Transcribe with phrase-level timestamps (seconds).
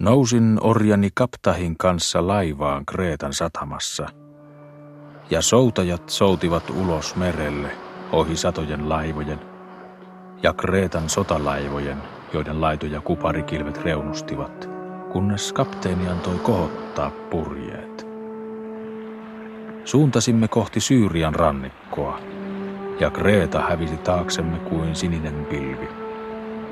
[0.00, 4.08] Nousin orjani Kaptahin kanssa laivaan Kreetan satamassa,
[5.30, 7.70] ja soutajat soutivat ulos merelle
[8.12, 9.38] ohi satojen laivojen
[10.42, 11.96] ja Kreetan sotalaivojen,
[12.32, 14.70] joiden laitoja kuparikilvet reunustivat,
[15.12, 18.06] kunnes kapteeni antoi kohottaa purjeet.
[19.84, 22.18] Suuntasimme kohti Syyrian rannikkoa,
[23.00, 25.88] ja Kreeta hävisi taaksemme kuin sininen pilvi,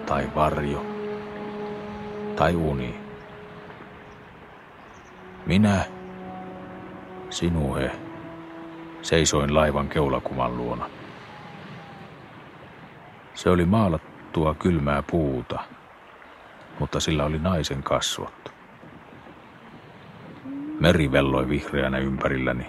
[0.07, 0.87] tai varjo,
[2.37, 3.08] tai uni.
[5.49, 5.85] Minä,
[7.31, 7.91] sinuhe,
[9.03, 10.91] seisoin laivan keulakuman luona.
[13.35, 15.59] Se oli maalattua kylmää puuta,
[16.79, 18.53] mutta sillä oli naisen kasvot.
[20.81, 22.67] Meri velloi vihreänä ympärilläni.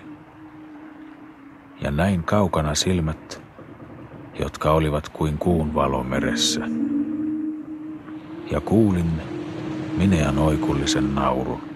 [1.81, 3.41] Ja näin kaukana silmät,
[4.39, 6.61] jotka olivat kuin kuun valo meressä.
[8.51, 9.21] Ja kuulin
[9.97, 11.68] Minean oikullisen naurun.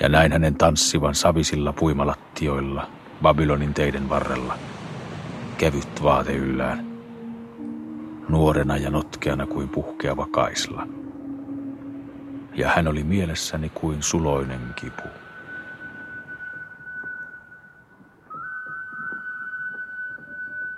[0.00, 2.90] Ja näin hänen tanssivan savisilla puimalattioilla
[3.22, 4.58] Babylonin teiden varrella.
[5.58, 6.86] Kevyt vaate yllään
[8.28, 10.86] nuorena ja notkeana kuin puhkeava kaisla.
[12.54, 15.02] Ja hän oli mielessäni kuin suloinen kipu.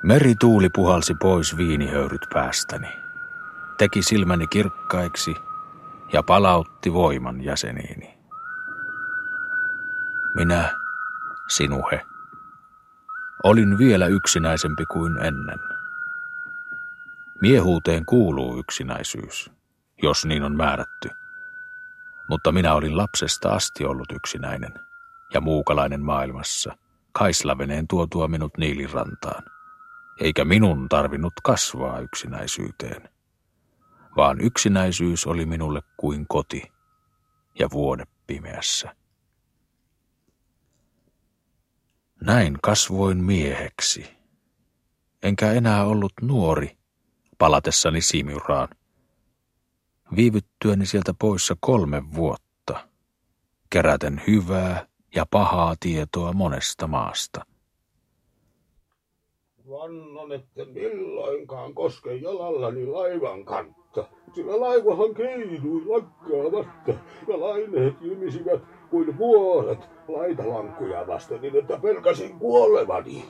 [0.03, 2.89] Merituuli puhalsi pois viinihöyryt päästäni,
[3.79, 5.35] teki silmäni kirkkaiksi
[6.13, 8.14] ja palautti voiman jäseniini.
[10.35, 10.81] Minä,
[11.49, 12.07] sinuhe,
[13.45, 15.59] olin vielä yksinäisempi kuin ennen.
[17.41, 19.51] Miehuuteen kuuluu yksinäisyys,
[20.03, 21.11] jos niin on määrätty.
[22.29, 24.75] Mutta minä olin lapsesta asti ollut yksinäinen
[25.35, 26.77] ja muukalainen maailmassa,
[27.13, 29.43] kaislaveneen tuotua minut Niilirantaan.
[30.21, 33.09] Eikä minun tarvinnut kasvaa yksinäisyyteen,
[34.17, 36.73] vaan yksinäisyys oli minulle kuin koti
[37.59, 38.97] ja vuode pimeässä.
[42.27, 44.07] Näin kasvoin mieheksi,
[45.23, 46.77] enkä enää ollut nuori,
[47.39, 48.69] palatessani Simyraan.
[50.17, 52.89] Viivyttyäni sieltä poissa kolme vuotta,
[53.71, 57.47] keräten hyvää ja pahaa tietoa monesta maasta.
[59.71, 66.93] Vannon, että milloinkaan koske jalallani laivan kantta, sillä laivahan keidui lakkaamatta
[67.29, 69.79] ja laineet jymisivät kuin vuoret
[70.09, 73.25] laitalankkuja vasten niin, että pelkäsin kuolevani.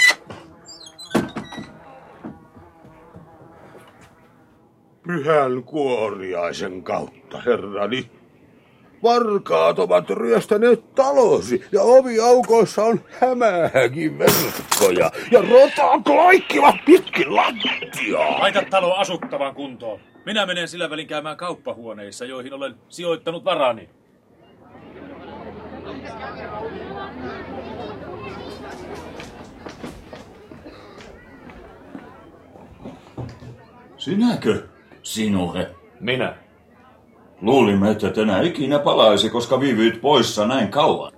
[5.06, 8.10] pyhän kuoriaisen kautta, herrani.
[9.02, 18.40] Varkaat ovat ryöstäneet talosi ja oviaukoissa on hämääkin verkkoja ja rotat laikkivat pitkin lattiaa.
[18.40, 20.00] Laita talo asuttavan kuntoon.
[20.26, 23.88] Minä menen sillä välin käymään kauppahuoneissa, joihin olen sijoittanut varani.
[34.04, 34.62] Sinäkö?
[35.02, 35.74] Sinuhe.
[36.00, 36.36] Minä.
[37.40, 41.12] Luulimme, että tänä ikinä palaisi, koska viivyit poissa näin kauan.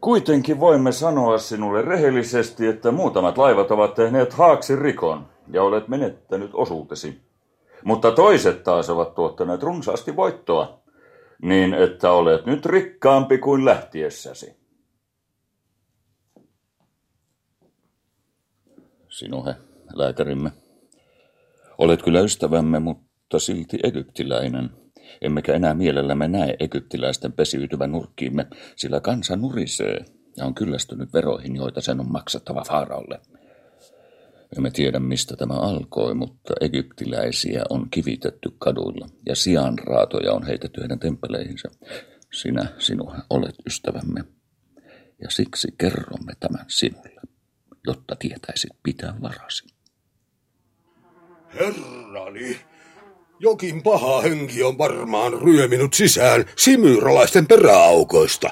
[0.00, 6.50] Kuitenkin voimme sanoa sinulle rehellisesti, että muutamat laivat ovat tehneet haaksi rikon ja olet menettänyt
[6.54, 7.20] osuutesi.
[7.84, 10.82] Mutta toiset taas ovat tuottaneet runsaasti voittoa,
[11.42, 14.56] niin että olet nyt rikkaampi kuin lähtiessäsi.
[19.08, 19.54] Sinuhe,
[19.94, 20.61] lääkärimme.
[21.78, 24.70] Olet kyllä ystävämme, mutta silti egyptiläinen.
[25.20, 28.46] Emmekä enää mielellämme näe egyptiläisten pesiytyvän nurkkiimme,
[28.76, 30.04] sillä kansa nurisee
[30.36, 33.20] ja on kyllästynyt veroihin, joita sen on maksattava Faaraolle.
[34.56, 40.98] Emme tiedä, mistä tämä alkoi, mutta egyptiläisiä on kivitetty kaduilla ja sianraatoja on heitetty heidän
[40.98, 41.68] temppeleihinsä.
[42.32, 44.24] Sinä, sinua, olet ystävämme.
[45.22, 47.20] Ja siksi kerromme tämän sinulle,
[47.86, 49.81] jotta tietäisit pitää varasi.
[51.54, 52.56] Herrani,
[53.40, 58.50] jokin paha henki on varmaan ryöminut sisään simyralaisten peräaukoista,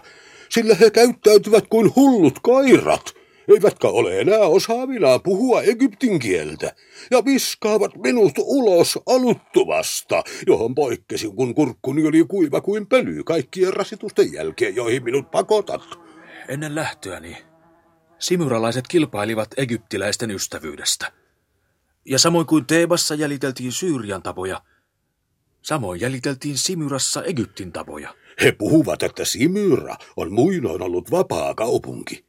[0.48, 3.12] sillä he käyttäytyvät kuin hullut koirat,
[3.48, 6.74] eivätkä ole enää osaavinaan puhua egyptin kieltä,
[7.10, 14.32] ja viskaavat minut ulos aluttuvasta, johon poikkesin, kun kurkkuni oli kuiva kuin pöly kaikkien rasitusten
[14.32, 15.82] jälkeen, joihin minut pakotat.
[16.48, 17.36] Ennen lähtöäni
[18.18, 21.12] simyralaiset kilpailivat egyptiläisten ystävyydestä–
[22.04, 24.62] ja samoin kuin Teebassa jäljiteltiin Syyrian tapoja,
[25.62, 28.14] samoin jäljiteltiin Simyrassa Egyptin tapoja.
[28.42, 32.24] He puhuvat, että Simyra on muinoin ollut vapaa kaupunki.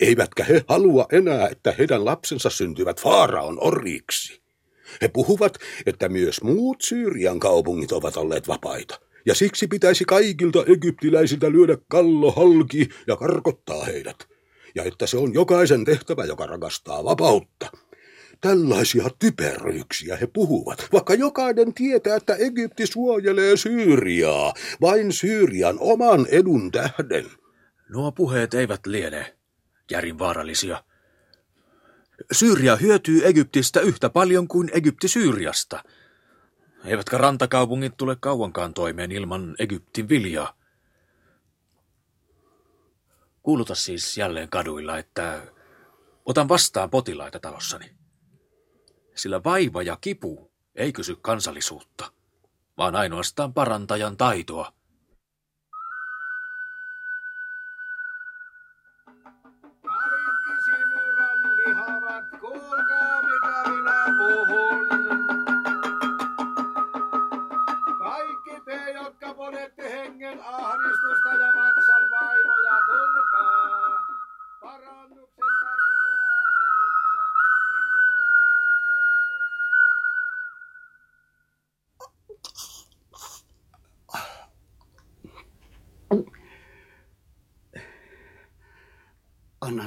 [0.00, 4.42] Eivätkä he halua enää, että heidän lapsensa syntyvät Faaraon oriksi.
[5.02, 11.50] He puhuvat, että myös muut Syyrian kaupungit ovat olleet vapaita, Ja siksi pitäisi kaikilta egyptiläisiltä
[11.50, 14.16] lyödä kallo halki ja karkottaa heidät.
[14.74, 17.66] Ja että se on jokaisen tehtävä, joka rakastaa vapautta.
[18.40, 26.70] Tällaisia typeryyksiä he puhuvat, vaikka jokainen tietää, että Egypti suojelee Syyriaa, vain Syyrian oman edun
[26.70, 27.26] tähden.
[27.88, 29.36] Nuo puheet eivät liene
[29.90, 30.84] järin vaarallisia.
[32.32, 35.84] Syyria hyötyy Egyptistä yhtä paljon kuin Egypti Syyriasta.
[36.84, 40.56] Eivätkä rantakaupungit tule kauankaan toimeen ilman Egyptin viljaa.
[43.42, 45.42] Kuuluta siis jälleen kaduilla, että
[46.24, 47.95] otan vastaan potilaita talossani.
[49.16, 52.12] Sillä vaiva ja kipu ei kysy kansallisuutta,
[52.78, 54.72] vaan ainoastaan parantajan taitoa.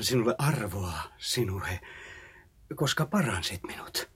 [0.09, 1.79] Sinulle arvoa, sinuhe,
[2.75, 4.09] koska paransit minut.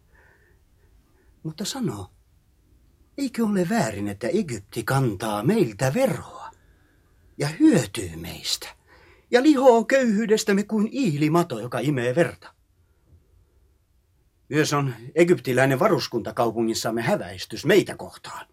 [1.43, 2.11] Mutta sano,
[3.17, 6.51] eikö ole väärin, että Egypti kantaa meiltä veroa
[7.37, 8.67] ja hyötyy meistä
[9.31, 12.53] ja lihoo köyhyydestämme kuin iilimato, joka imee verta?
[14.49, 18.47] Myös on egyptiläinen varuskunta kaupungissamme häväistys meitä kohtaan.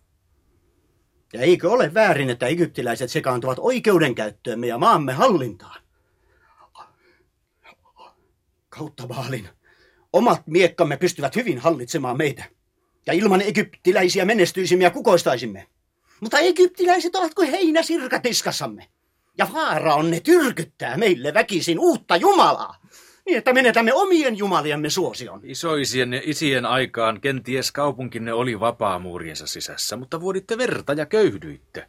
[1.32, 5.82] Ja eikö ole väärin, että egyptiläiset sekaantuvat oikeudenkäyttöömme ja maamme hallintaan?
[8.70, 9.49] Kautta Baalin.
[10.12, 12.44] Omat miekkamme pystyvät hyvin hallitsemaan meitä.
[13.06, 15.67] Ja ilman egyptiläisiä menestyisimme ja kukoistaisimme.
[16.20, 18.88] Mutta egyptiläiset ovat kuin heinä sirkatiskassamme.
[19.38, 22.76] Ja vaara on ne tyrkyttää meille väkisin uutta Jumalaa.
[23.26, 25.40] Niin, että menetämme omien jumaliamme suosion.
[25.44, 31.87] Isoisien ja isien aikaan kenties kaupunkinne oli vapaamuuriensa sisässä, mutta vuoditte verta ja köyhdyitte.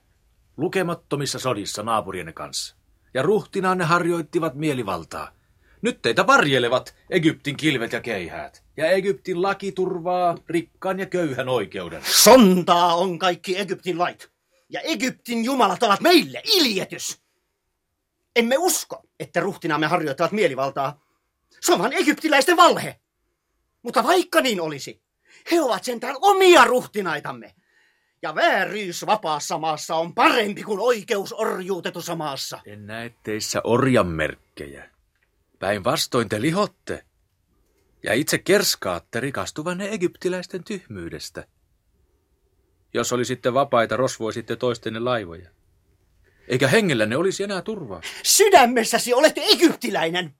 [0.58, 2.76] Lukemattomissa sodissa naapurienne kanssa.
[3.14, 5.41] Ja ruhtinaanne harjoittivat mielivaltaa.
[5.82, 8.64] Nyt teitä varjelevat Egyptin kilvet ja keihäät.
[8.78, 12.02] Ja Egyptin laki turvaa rikkaan ja köyhän oikeuden.
[12.06, 14.32] Sontaa on kaikki Egyptin lait.
[14.70, 17.22] Ja Egyptin jumalat ovat meille iljetys.
[18.36, 21.02] Emme usko, että ruhtinaamme harjoittavat mielivaltaa.
[21.62, 23.00] Se on vain egyptiläisten valhe.
[23.82, 25.02] Mutta vaikka niin olisi,
[25.52, 27.56] he ovat sentään omia ruhtinaitamme.
[28.22, 32.60] Ja vääryys vapaassa maassa on parempi kuin oikeus orjuutetussa maassa.
[32.66, 34.91] En näe teissä orjan merkkejä.
[35.62, 37.06] Päinvastoin te lihotte.
[38.04, 41.48] Ja itse kerskaatte rikastuvanne egyptiläisten tyhmyydestä.
[42.94, 45.50] Jos olisitte vapaita, rosvoisitte toistenne laivoja.
[46.48, 48.02] Eikä hengellänne olisi enää turvaa.
[48.24, 50.36] Sydämessäsi olet egyptiläinen,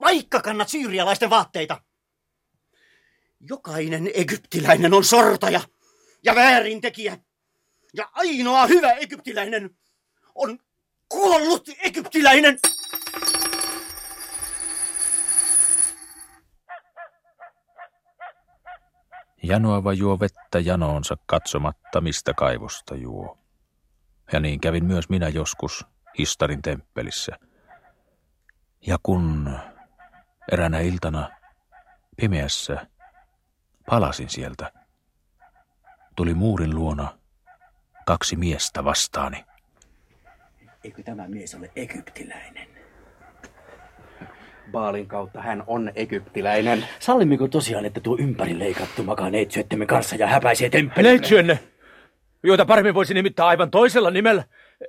[0.00, 1.82] vaikka kannat syyrialaisten vaatteita.
[3.40, 5.60] Jokainen egyptiläinen on sortaja
[6.22, 7.18] ja väärintekijä.
[7.94, 9.70] Ja ainoa hyvä egyptiläinen
[10.34, 10.58] on
[11.08, 12.58] kuollut egyptiläinen.
[19.46, 23.38] Janoava juo vettä janoonsa katsomatta, mistä kaivosta juo.
[24.32, 25.86] Ja niin kävin myös minä joskus
[26.18, 27.38] Histarin temppelissä.
[28.86, 29.58] Ja kun
[30.52, 31.30] eränä iltana
[32.16, 32.86] pimeässä
[33.90, 34.72] palasin sieltä,
[36.16, 37.18] tuli muurin luona
[38.06, 39.44] kaksi miestä vastaani.
[40.84, 42.73] Eikö tämä mies ole egyptiläinen?
[44.72, 46.84] Baalin kautta hän on egyptiläinen.
[46.98, 51.10] Sallimmeko tosiaan, että tuo ympärileikattu makaa neitsyöttemme kanssa ja häpäisee temppelimme?
[51.10, 51.58] Neitsyönne,
[52.42, 54.44] joita paremmin voisi nimittää aivan toisella nimellä,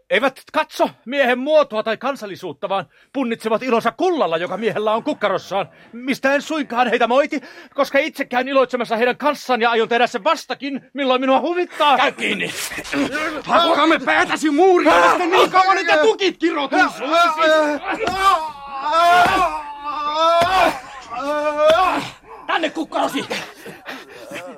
[0.10, 5.70] eivät katso miehen muotoa tai kansallisuutta, vaan punnitsevat ilonsa kullalla, joka miehellä on kukkarossaan.
[5.94, 7.41] Mistä en suinkaan heitä moiti,
[7.74, 11.98] koska itse käyn iloitsemassa heidän kanssaan ja aion tehdä sen vastakin, milloin minua huvittaa.
[11.98, 12.53] Käy kiinni!
[13.44, 17.03] Hakkaamme päätäsi muuria, niin kauan, että tukit kirotuisi!
[22.48, 23.25] Tänne kukkarosi!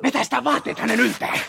[0.03, 1.39] Vetäistä vaatteet hänen yltään!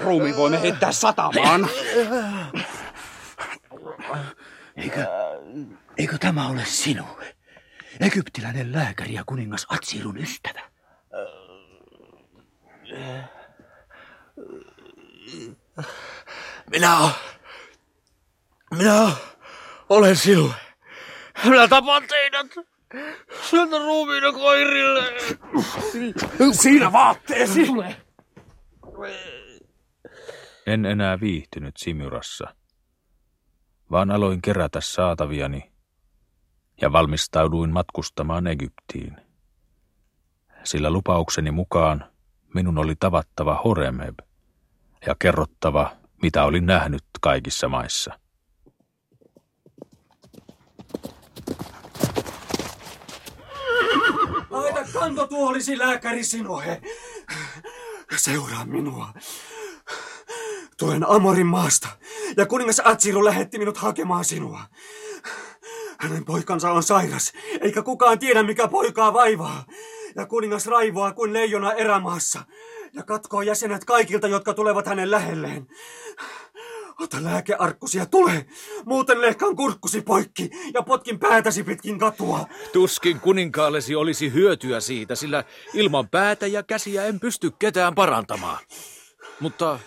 [0.00, 1.68] Ruumi voimme heittää satamaan.
[4.76, 5.06] Eikö,
[5.98, 7.16] eikö tämä ole sinun?
[8.00, 10.60] Egyptiläinen lääkäri ja kuningas Atsirun ystävä.
[16.70, 17.10] Minä,
[18.74, 19.12] minä
[19.88, 20.52] olen sinun.
[21.44, 22.46] Minä tapan teidät.
[23.42, 25.02] Syötä ruumiina koirille.
[26.52, 27.66] Siinä vaatteesi!
[30.66, 32.54] En enää viihtynyt Simyrassa,
[33.90, 35.72] vaan aloin kerätä saataviani
[36.80, 39.16] ja valmistauduin matkustamaan Egyptiin.
[40.64, 42.04] Sillä lupaukseni mukaan
[42.54, 44.18] minun oli tavattava Horemeb
[45.06, 48.18] ja kerrottava, mitä olin nähnyt kaikissa maissa.
[54.50, 56.82] Laita kantotuolisi lääkäri sinuhe.
[58.16, 59.08] Seuraa minua.
[60.78, 61.88] Tulen Amorin maasta
[62.36, 64.60] ja kuningas Atsiru lähetti minut hakemaan sinua.
[66.00, 69.64] Hänen poikansa on sairas, eikä kukaan tiedä mikä poikaa vaivaa.
[70.16, 72.42] Ja kuningas raivoaa kuin leijona erämaassa
[72.92, 75.66] ja katkoo jäsenet kaikilta, jotka tulevat hänen lähelleen.
[77.00, 78.46] Ota lääkearkkusi ja tule,
[78.86, 82.46] muuten lehkan kurkkusi poikki ja potkin päätäsi pitkin katua.
[82.72, 88.58] Tuskin kuninkaallesi olisi hyötyä siitä, sillä ilman päätä ja käsiä en pysty ketään parantamaan.
[89.40, 89.78] Mutta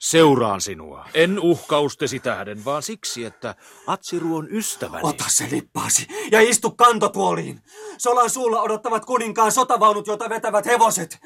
[0.00, 1.08] seuraan sinua.
[1.14, 3.54] En uhkaustesi tähden, vaan siksi, että
[3.86, 5.02] Atsiru on ystäväni.
[5.02, 7.60] Ota se lippaasi ja istu kantotuoliin.
[7.98, 11.18] Solan suulla odottavat kuninkaan sotavaunut, joita vetävät hevoset.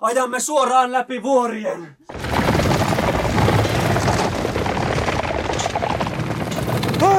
[0.00, 1.96] Ajamme suoraan läpi vuorien.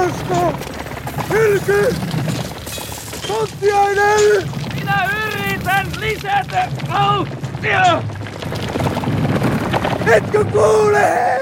[0.07, 0.53] Haaska!
[1.29, 1.95] Hylky!
[3.27, 4.49] Tonttiainen!
[4.75, 8.03] Minä yritän lisätä vauhtia!
[10.07, 11.39] Etkö kuule?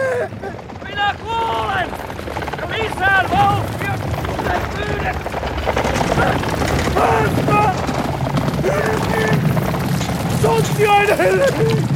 [0.87, 1.89] Minä kuulen!
[2.67, 3.93] Lisää vauhtia,
[4.27, 5.17] kuten pyydät!
[6.95, 7.71] Haaska!
[8.63, 9.37] Hylky!
[10.41, 11.94] Tonttiainen!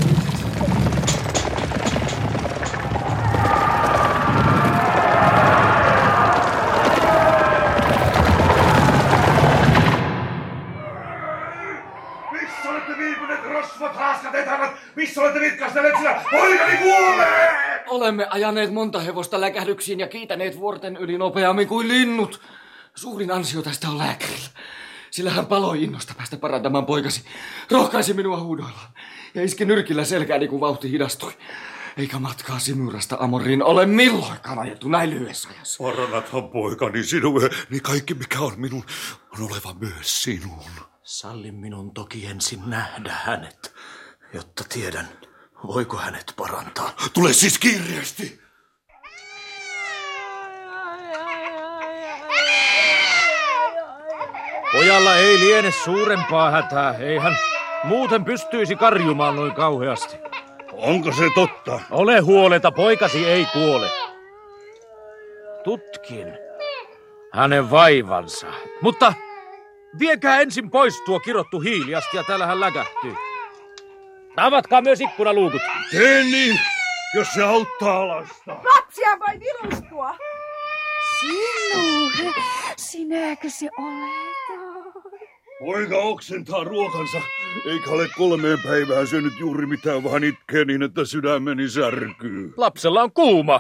[15.10, 16.24] Missä olette vitkastelleet sillä?
[16.32, 17.84] Poikani kuolee!
[17.88, 22.42] Olemme ajaneet monta hevosta läkähdyksiin ja kiitäneet vuorten yli nopeammin kuin linnut.
[22.96, 24.50] Suurin ansio tästä on lääkärillä.
[25.12, 27.24] Sillä hän paloi innosta päästä parantamaan poikasi.
[27.72, 28.92] Rohkaisi minua huudoillaan
[29.36, 31.34] ja iski nyrkillä selkääni, kun vauhti hidastui.
[31.98, 35.84] Eikä matkaa Simyrasta Amoriin ole milloinkaan ajettu näin lyhyessä ajassa.
[35.84, 38.84] Parannathan poikani sinulle, niin kaikki mikä on minun
[39.40, 40.64] on oleva myös sinun.
[41.04, 43.74] Salli minun toki ensin nähdä hänet,
[44.34, 45.08] jotta tiedän,
[45.68, 46.94] voiko hänet parantaa.
[47.14, 48.40] Tule siis kiireesti!
[54.72, 57.38] Pojalla ei liene suurempaa hätää, ei hän
[57.84, 60.18] muuten pystyisi karjumaan noin kauheasti.
[60.72, 61.80] Onko se totta?
[61.92, 63.90] Ole huoleta, poikasi ei kuole.
[65.64, 66.38] Tutkin
[67.34, 68.48] hänen vaivansa.
[68.82, 69.14] Mutta
[70.00, 73.29] viekää ensin pois tuo kirottu hiiliasti ja täällä hän läkähtyy.
[74.40, 75.62] Avatkaa myös ikkunaluukut.
[75.92, 76.60] Tee niin,
[77.16, 78.58] jos se auttaa lasta.
[78.76, 80.16] Lapsia vai vilustua?
[81.20, 82.34] Sinuhe,
[82.78, 85.20] sinäkö se olet?
[85.60, 87.22] Poika oksentaa ruokansa,
[87.66, 92.54] eikä ole kolmeen päivään syönyt juuri mitään, vaan itkee niin, että sydämeni särkyy.
[92.58, 93.60] Lapsella on kuuma.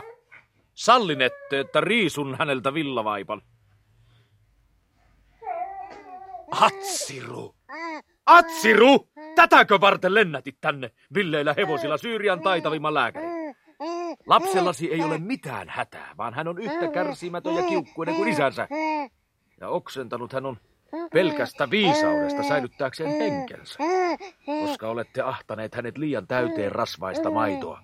[0.73, 3.41] Sallinette, että riisun häneltä villavaipan.
[6.51, 7.55] Atsiru!
[8.25, 9.08] Atsiru!
[9.35, 13.55] Tätäkö varten lennätit tänne villeillä hevosilla Syyrian taitavimman lääkärin?
[14.27, 18.67] Lapsellasi ei ole mitään hätää, vaan hän on yhtä kärsimätön ja kiukkuinen kuin isänsä.
[19.61, 20.57] Ja oksentanut hän on
[21.13, 23.79] pelkästä viisaudesta säilyttääkseen henkensä,
[24.45, 27.81] koska olette ahtaneet hänet liian täyteen rasvaista maitoa.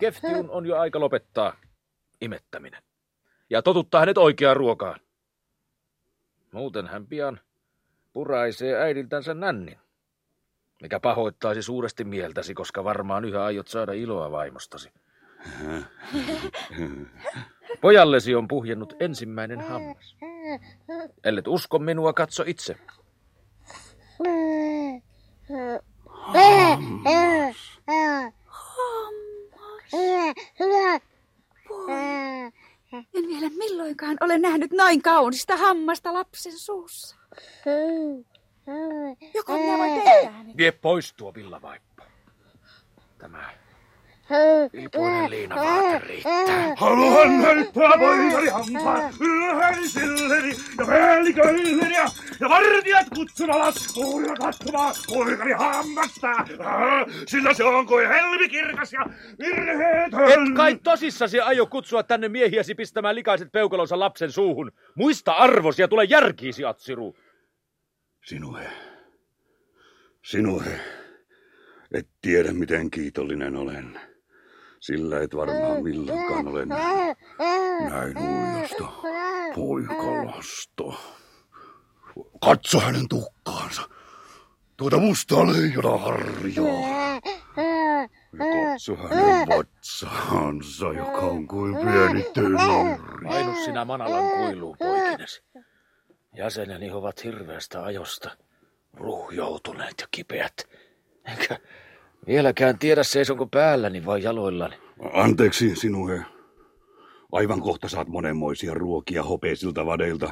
[0.00, 1.56] Keftiun on jo aika lopettaa
[2.20, 2.82] imettäminen
[3.50, 5.00] ja totuttaa hänet oikeaan ruokaan.
[6.52, 7.40] Muuten hän pian
[8.12, 9.78] puraisee äidiltänsä nännin,
[10.80, 14.92] mikä pahoittaisi suuresti mieltäsi, koska varmaan yhä aiot saada iloa vaimostasi.
[17.80, 20.16] Pojallesi on puhjennut ensimmäinen hammas.
[21.24, 22.76] Ellet usko minua, katso itse.
[33.14, 37.16] En vielä milloinkaan ole nähnyt noin kaunista hammasta lapsen suussa.
[39.34, 40.56] Joko minä voin tehdä hänet?
[40.56, 42.04] Vie pois tuo villavaippa.
[43.18, 43.50] Tämä
[44.72, 46.74] ilpuinen liinavaate riittää.
[46.76, 52.06] Haluan näyttää poikani hampaan ylhäisilleni ja päälliköilleni ja,
[52.40, 56.30] ja vartijat kutsun alas kuulilla katsomaan poikani hammasta.
[56.30, 59.06] Ah, Sillä se on kuin helmikirkas ja
[59.38, 60.48] virheetön.
[60.48, 64.72] Et kai tosissasi aio kutsua tänne miehiäsi pistämään likaiset peukalonsa lapsen suuhun.
[64.94, 67.14] Muista arvosi ja tule järkiisi, Atsiru.
[68.24, 68.70] Sinuhe,
[70.24, 70.80] sinuhe,
[71.92, 74.00] et tiedä miten kiitollinen olen.
[74.80, 77.16] Sillä et varmaan milloinkaan ole näin,
[77.90, 78.14] näin
[79.54, 80.84] poikalasta.
[82.44, 83.82] Katso hänen tukkaansa.
[84.76, 87.20] Tuota mustaa leijona harjaa.
[88.32, 93.28] Ja katso hänen vatsaansa, joka on kuin pieni tynnyri.
[93.28, 95.42] Painu sinä Manalan kuiluun, poikines.
[96.36, 98.30] Jäseneni ovat hirveästä ajosta
[98.94, 100.52] ruhjoutuneet ja kipeät.
[101.24, 101.58] Enkä
[102.26, 104.76] vieläkään tiedä seisonko päälläni vai jaloillani.
[105.12, 106.20] Anteeksi sinuhe.
[107.32, 110.30] Aivan kohta saat monenmoisia ruokia hopeisilta vadeilta.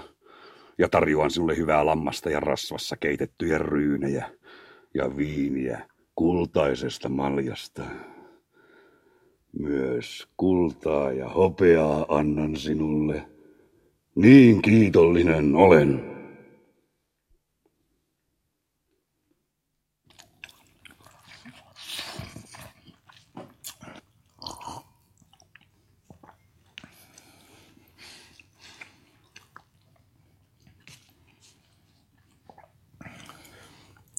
[0.78, 4.30] Ja tarjoan sinulle hyvää lammasta ja rasvassa keitettyjä ryynejä
[4.94, 7.82] ja viiniä kultaisesta maljasta.
[9.58, 13.37] Myös kultaa ja hopeaa annan sinulle.
[14.18, 16.04] Niin kiitollinen olen.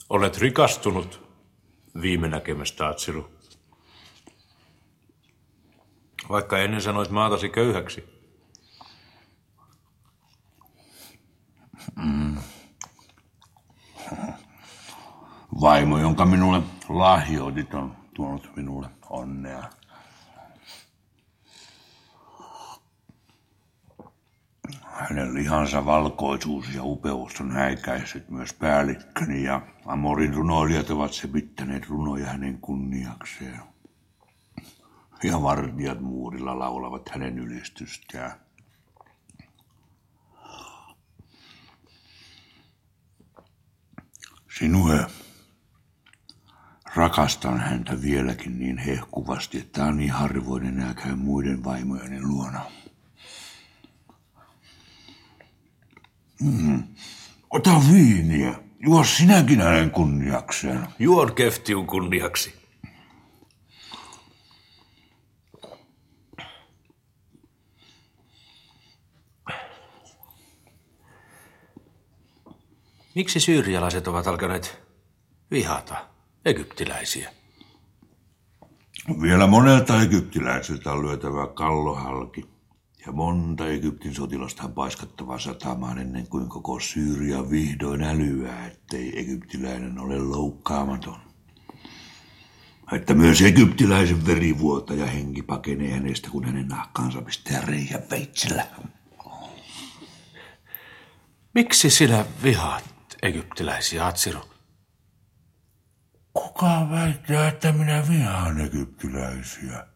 [0.09, 1.21] Olet rikastunut
[2.01, 3.29] viime näkemästä, Atsiru.
[6.29, 8.18] Vaikka ennen sanoit maatasi köyhäksi.
[12.03, 12.37] Mm.
[15.61, 19.63] Vaimo, jonka minulle lahjoitit, on tuonut minulle onnea.
[24.83, 32.25] Hänen lihansa valkoisuus ja upeus on häikäissyt myös päällikköni ja Amorin runoilijat ovat sepittäneet runoja
[32.25, 33.59] hänen kunniakseen.
[35.23, 38.48] Ja vartijat muurilla laulavat hänen ylistystään.
[44.59, 45.05] Sinue,
[46.95, 52.65] rakastan häntä vieläkin niin hehkuvasti, että on niin harvoin enää käy muiden vaimojeni luona.
[56.41, 56.83] Mm.
[57.49, 58.53] Ota viiniä.
[58.79, 60.87] Juo sinäkin hänen kunniakseen.
[60.99, 62.58] Juon keftiun kunniaksi.
[73.15, 74.81] Miksi syyrialaiset ovat alkaneet
[75.51, 76.07] vihata
[76.45, 77.31] egyptiläisiä?
[79.21, 82.45] Vielä monelta egyptiläiseltä on lyötävä kallohalki.
[83.05, 89.99] Ja monta Egyptin sotilasta on paiskattava satamaan ennen kuin koko Syyria vihdoin älyää, ettei egyptiläinen
[89.99, 91.19] ole loukkaamaton.
[92.91, 98.67] Että myös egyptiläisen verivuotaja henki pakenee hänestä, kun hänen nahkaansa pistää reijän veitsellä.
[101.53, 104.41] Miksi sinä vihaat egyptiläisiä, Atsiru?
[106.33, 109.87] Kuka väittää, että minä vihaan egyptiläisiä?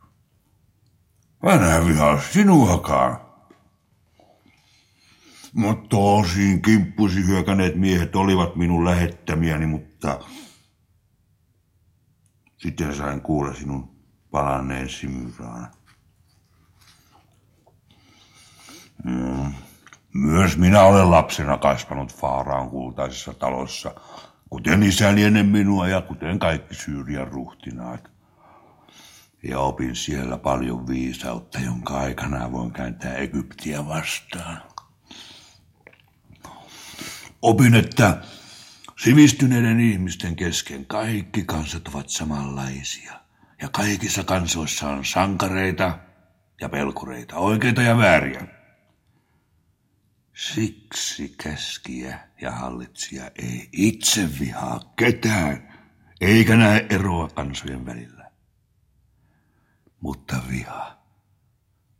[1.43, 3.21] Mä vihaa sinuakaan.
[5.53, 10.19] Mutta tosin kimppusi hyökänneet miehet olivat minun lähettämiäni, mutta
[12.57, 13.95] sitten sain kuulla sinun
[14.31, 15.71] palanneen Simyraan.
[19.03, 19.53] Mm.
[20.13, 23.95] Myös minä olen lapsena kasvanut Faaraan kultaisessa talossa,
[24.49, 28.11] kuten isäni ennen minua ja kuten kaikki Syyrian ruhtinaat.
[29.43, 34.61] Ja opin siellä paljon viisautta, jonka aikana voin kääntää Egyptiä vastaan.
[37.41, 38.17] Opin, että
[38.99, 43.13] sivistyneiden ihmisten kesken kaikki kansat ovat samanlaisia.
[43.61, 45.99] Ja kaikissa kansoissa on sankareita
[46.61, 48.62] ja pelkureita, oikeita ja vääriä.
[50.33, 55.73] Siksi käskiä ja hallitsija ei itse vihaa ketään,
[56.21, 58.31] eikä näe eroa kansojen välillä.
[59.99, 60.97] Mutta viha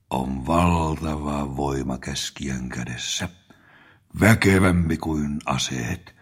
[0.10, 3.30] on valtava voima käskijän kädessä,
[4.20, 6.16] väkevämpi kuin aseet,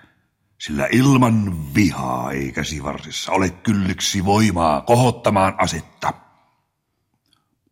[0.61, 6.13] sillä ilman vihaa ei käsivarsissa ole kylliksi voimaa kohottamaan asetta.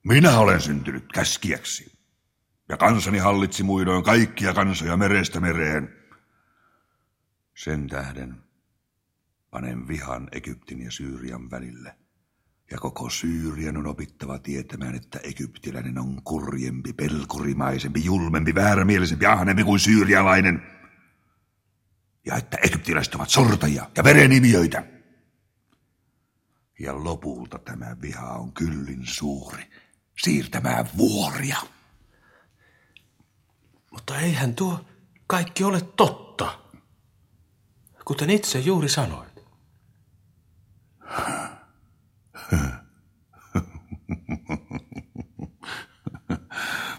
[0.03, 1.98] Minä olen syntynyt käskijäksi
[2.69, 5.95] ja kansani hallitsi muidoin kaikkia kansoja merestä mereen.
[7.55, 8.35] Sen tähden
[9.49, 11.95] panen vihan Egyptin ja Syyrian välille.
[12.71, 19.79] Ja koko Syyrian on opittava tietämään, että egyptiläinen on kurjempi, pelkurimaisempi, julmempi, väärämielisempi, ahnempi kuin
[19.79, 20.61] syyrialainen.
[22.25, 24.83] Ja että egyptiläiset ovat sortajia ja verenimiöitä.
[26.79, 29.63] Ja lopulta tämä viha on kyllin suuri,
[30.21, 31.57] siirtämään vuoria.
[33.91, 34.85] Mutta eihän tuo
[35.27, 36.59] kaikki ole totta,
[38.05, 39.39] kuten itse juuri sanoit.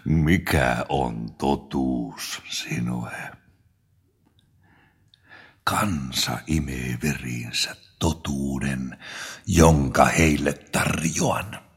[0.05, 3.31] Mikä on totuus sinue?
[5.63, 8.97] Kansa imee veriinsä totuuden,
[9.47, 11.70] jonka heille tarjoan.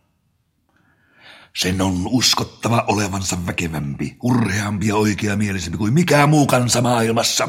[1.57, 7.49] Sen on uskottava olevansa väkevämpi, urheampi ja oikeamielisempi kuin mikään muu kansa maailmassa.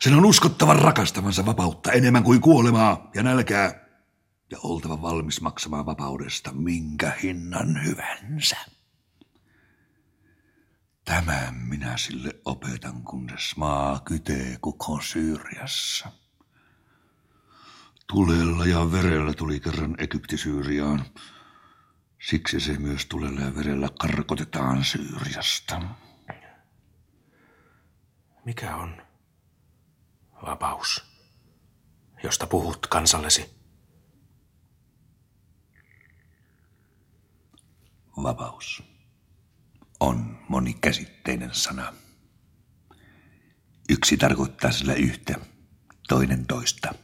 [0.00, 3.82] Sen on uskottava rakastavansa vapautta enemmän kuin kuolemaa ja nälkää
[4.50, 8.56] ja oltava valmis maksamaan vapaudesta minkä hinnan hyvänsä.
[11.04, 16.12] Tämän minä sille opetan, kunnes maa kytee koko Syyriassa.
[18.06, 21.04] Tulella ja verellä tuli kerran Egypti Syyriaan.
[22.28, 25.82] Siksi se myös tulella ja verellä karkotetaan Syyriasta.
[28.44, 29.02] Mikä on
[30.46, 31.04] vapaus,
[32.22, 33.50] josta puhut kansallesi?
[38.22, 38.82] Vapaus
[40.00, 41.94] on monikäsitteinen sana.
[43.88, 45.34] Yksi tarkoittaa sillä yhtä,
[46.08, 46.94] toinen toista.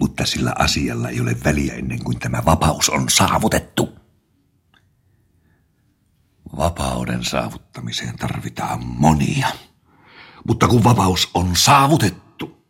[0.00, 3.96] Mutta sillä asialla ei ole väliä ennen kuin tämä vapaus on saavutettu.
[6.56, 9.48] Vapauden saavuttamiseen tarvitaan monia.
[10.46, 12.66] Mutta kun vapaus on saavutettu,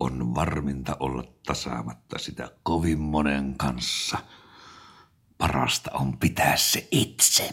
[0.00, 4.18] on varminta olla tasaamatta sitä kovin monen kanssa.
[5.38, 7.52] Parasta on pitää se itse.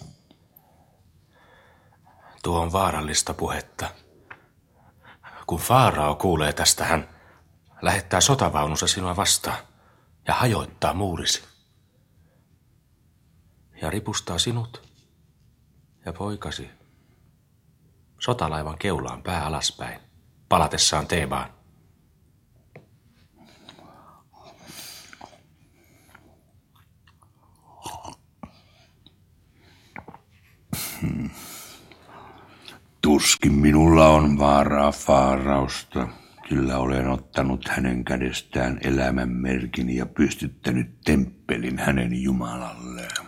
[2.44, 3.90] Tuo on vaarallista puhetta.
[5.48, 7.08] Kun Faarao kuulee tästä, hän
[7.82, 9.58] lähettää sotavaununsa sinua vastaan
[10.28, 11.44] ja hajoittaa muurisi.
[13.82, 14.90] Ja ripustaa sinut
[16.06, 16.70] ja poikasi
[18.20, 20.00] sotalaivan keulaan pää alaspäin,
[20.50, 21.50] palatessaan Teebaan.
[31.02, 31.30] Hmm.
[33.02, 36.08] Tuskin minulla on vaaraa Faarausta.
[36.52, 43.26] Kyllä olen ottanut hänen kädestään elämän merkin ja pystyttänyt temppelin hänen Jumalalleen.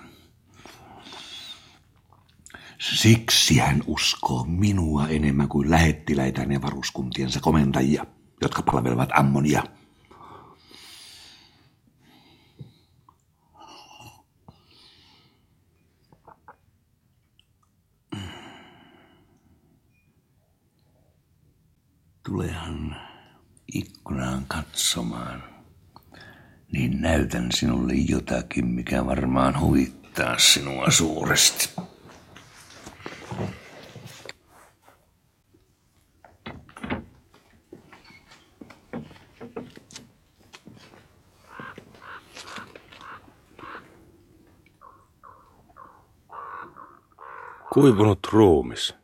[2.79, 8.05] Siksi hän uskoo minua enemmän kuin lähettiläitään ja varuskuntiensa komentajia,
[8.41, 9.63] jotka palvelevat Ammonia.
[22.25, 23.12] Tulehan
[23.73, 25.43] ikkunaan katsomaan,
[26.71, 31.69] niin näytän sinulle jotakin, mikä varmaan huvittaa sinua suuresti.
[47.73, 48.95] Kuivunut ruumis,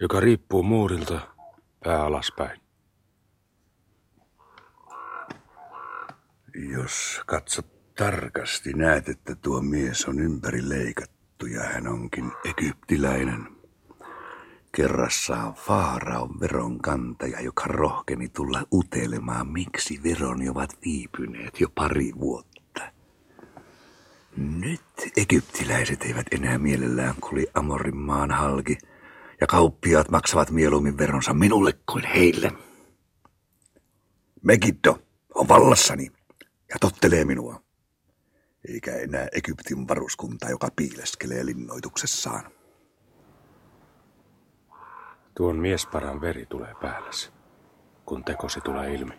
[0.00, 1.31] joka riippuu muurilta
[1.84, 2.60] pää alaspäin.
[6.54, 13.48] Jos katsot tarkasti, näet, että tuo mies on ympäri leikattu ja hän onkin egyptiläinen.
[14.76, 22.82] Kerrassaan Faaraon veronkantaja, joka rohkeni tulla utelemaan, miksi veroni ovat viipyneet jo pari vuotta.
[24.36, 24.82] Nyt
[25.16, 28.78] egyptiläiset eivät enää mielellään kuli Amorin maan halki,
[29.42, 32.52] ja kauppiaat maksavat mieluummin veronsa minulle kuin heille.
[34.42, 34.98] Megiddo
[35.34, 36.12] on vallassani
[36.68, 37.62] ja tottelee minua,
[38.68, 42.52] eikä enää Egyptin varuskunta, joka piileskelee linnoituksessaan.
[45.34, 47.30] Tuon miesparan veri tulee päälläsi,
[48.06, 49.14] kun tekosi tulee ilmi.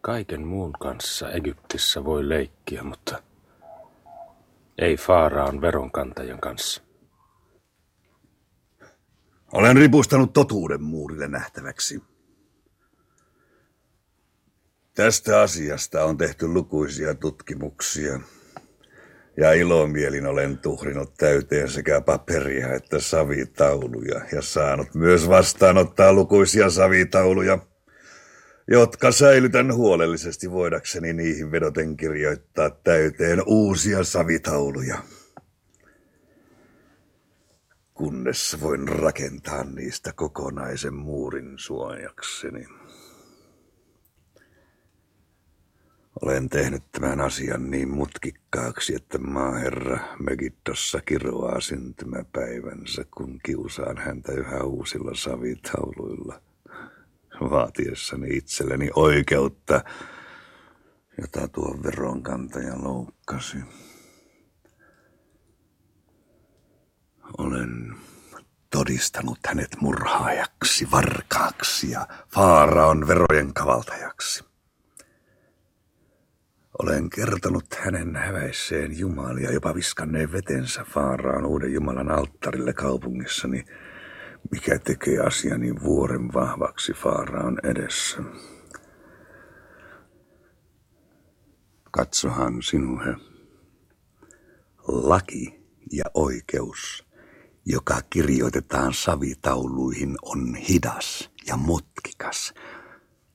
[0.00, 3.22] Kaiken muun kanssa Egyptissä voi leikkiä, mutta
[4.78, 6.82] ei Faaraan veronkantajan kanssa.
[9.52, 12.02] Olen ripustanut totuuden muurille nähtäväksi.
[14.94, 18.20] Tästä asiasta on tehty lukuisia tutkimuksia.
[19.36, 27.58] Ja ilomielin olen tuhrinut täyteen sekä paperia että savitauluja ja saanut myös vastaanottaa lukuisia savitauluja–
[28.68, 34.98] jotka säilytän huolellisesti voidakseni niihin vedoten kirjoittaa täyteen uusia savitauluja.
[37.94, 42.66] Kunnes voin rakentaa niistä kokonaisen muurin suojakseni.
[46.22, 54.62] Olen tehnyt tämän asian niin mutkikkaaksi, että maaherra Megiddossa kiroaa syntymäpäivänsä, kun kiusaan häntä yhä
[54.62, 56.40] uusilla savitauluilla–
[57.50, 59.80] vaatiessani itselleni oikeutta
[61.20, 63.58] jota tuo veronkantaja loukkasi.
[67.38, 67.94] Olen
[68.70, 74.44] todistanut hänet murhaajaksi, varkaaksi ja Faaraon verojen kavaltajaksi.
[76.78, 83.64] Olen kertonut hänen häväisseen jumalia, jopa viskanneen vetensä Faaraan uuden Jumalan alttarille kaupungissani,
[84.52, 88.22] mikä tekee asiani vuoren vahvaksi Faaraan edessä.
[91.90, 93.14] Katsohan sinuhe.
[94.88, 95.62] Laki
[95.92, 97.06] ja oikeus,
[97.66, 102.54] joka kirjoitetaan savitauluihin, on hidas ja mutkikas.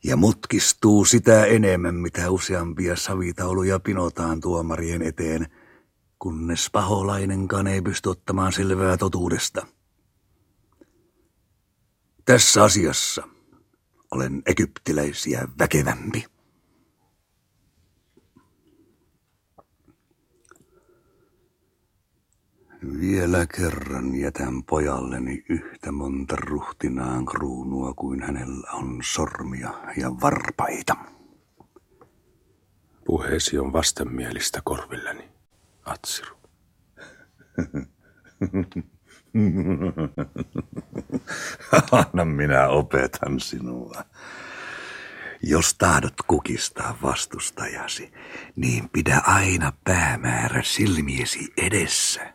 [0.03, 5.47] Ja mutkistuu sitä enemmän, mitä useampia savitauluja pinotaan tuomarien eteen,
[6.19, 9.67] kunnes paholainenkaan ei pysty ottamaan selvää totuudesta.
[12.27, 13.27] Tässä asiassa
[14.11, 16.25] olen egyptiläisiä väkevämpi.
[22.99, 30.95] Vielä kerran jätän pojalleni yhtä monta ruhtinaan kruunua kuin hänellä on sormia ja varpaita.
[33.05, 35.29] Puheesi on vastenmielistä korvilleni,
[35.85, 36.35] Atsiru.
[41.91, 44.03] Anna minä opetan sinua.
[45.43, 48.11] Jos tahdot kukistaa vastustajasi,
[48.55, 52.33] niin pidä aina päämäärä silmiesi edessä.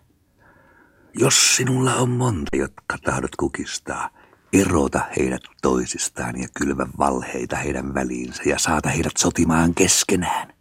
[1.15, 4.11] Jos sinulla on monta, jotka tahdot kukistaa,
[4.53, 10.53] erota heidät toisistaan ja kylvä valheita heidän väliinsä ja saata heidät sotimaan keskenään.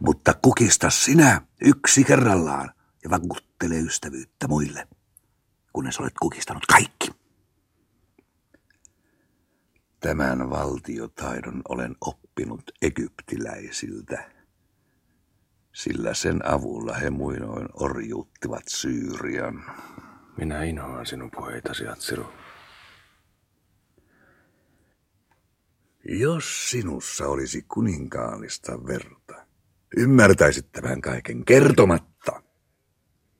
[0.00, 2.70] Mutta kukista sinä yksi kerrallaan
[3.04, 4.88] ja vakuuttele ystävyyttä muille,
[5.78, 7.10] kunnes olet kukistanut kaikki.
[10.00, 14.30] Tämän valtiotaidon olen oppinut egyptiläisiltä,
[15.74, 19.64] sillä sen avulla he muinoin orjuuttivat Syyrian.
[20.36, 22.32] Minä inhoan sinun puheitasi, Atsiru.
[26.04, 29.46] Jos sinussa olisi kuninkaallista verta,
[29.96, 32.17] ymmärtäisit tämän kaiken kertomatta.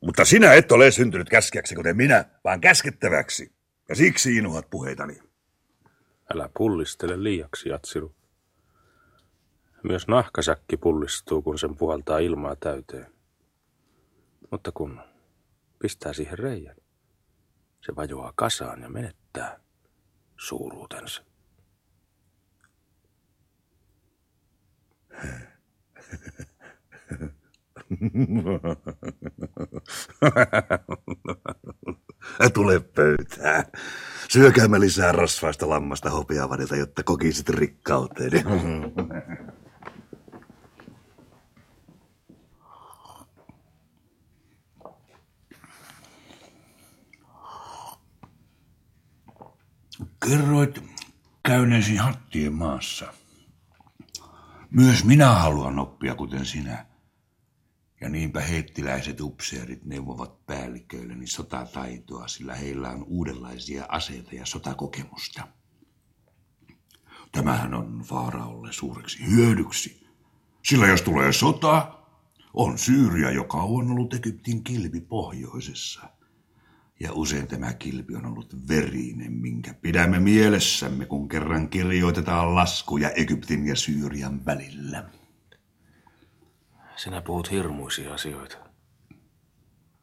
[0.00, 3.52] Mutta sinä et ole syntynyt käskeäksi kuten minä, vaan käskettäväksi.
[3.88, 5.18] Ja siksi inhoat puheitani.
[6.34, 8.14] Älä pullistele liiaksi, Atsiru.
[9.82, 13.12] Myös nahkasäkki pullistuu, kun sen puhaltaa ilmaa täyteen.
[14.50, 15.00] Mutta kun
[15.78, 16.76] pistää siihen reijän,
[17.86, 19.60] se vajoaa kasaan ja menettää
[20.36, 21.24] suuruutensa.
[32.54, 33.64] Tule pöytään.
[34.28, 38.32] Syökäämme lisää rasvaista lammasta hopeavadilta, jotta kokisit rikkauteen.
[50.28, 50.84] Kerroit
[51.42, 53.12] käyneesi hattien maassa.
[54.70, 56.87] Myös minä haluan oppia kuten sinä.
[58.00, 65.48] Ja niinpä heittiläiset upseerit neuvovat päälliköilleni sotataitoa, sillä heillä on uudenlaisia aseita ja sotakokemusta.
[67.32, 70.06] Tämähän on Faaraolle suureksi hyödyksi,
[70.64, 71.98] sillä jos tulee sota,
[72.54, 76.02] on Syyria, joka on ollut Egyptin kilpi pohjoisessa.
[77.00, 83.66] Ja usein tämä kilpi on ollut verinen, minkä pidämme mielessämme, kun kerran kirjoitetaan laskuja Egyptin
[83.66, 85.10] ja Syyrian välillä.
[86.98, 88.56] Sinä puhut hirmuisia asioita.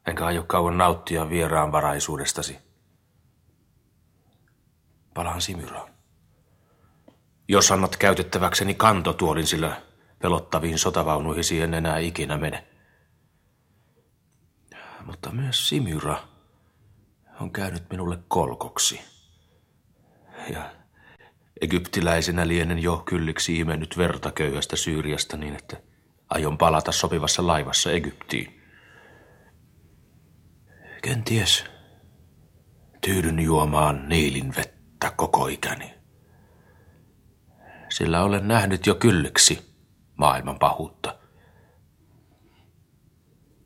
[0.07, 2.57] Enkä aio kauan nauttia vieraanvaraisuudestasi.
[5.13, 5.89] Palaan Simyraan.
[7.47, 9.81] Jos annat käytettäväkseni kantotuolin, sillä
[10.19, 12.67] pelottaviin sotavaunuihin en enää ikinä mene.
[15.05, 16.17] Mutta myös Simyra
[17.41, 19.01] on käynyt minulle kolkoksi.
[20.49, 20.71] Ja
[21.61, 25.81] egyptiläisenä lienen jo kylliksi imennyt verta köyhästä Syyriasta niin, että
[26.29, 28.61] aion palata sopivassa laivassa Egyptiin.
[31.01, 31.63] Kenties
[33.01, 35.93] tyydyn juomaan Niilin vettä koko ikäni.
[37.89, 39.75] Sillä olen nähnyt jo kylliksi
[40.17, 41.19] maailman pahuutta.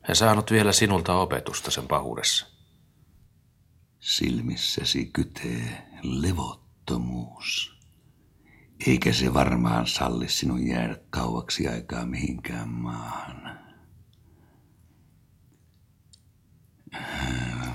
[0.08, 2.46] Ja saanut vielä sinulta opetusta sen pahuudessa.
[4.00, 7.69] Silmissäsi kytee levottomuus.
[8.86, 13.58] Eikä se varmaan salli sinun jäädä kauaksi aikaa mihinkään maahan.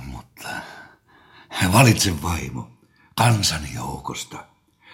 [0.05, 0.49] Mutta
[1.73, 2.71] valitse vaimo
[3.17, 4.45] kansani joukosta,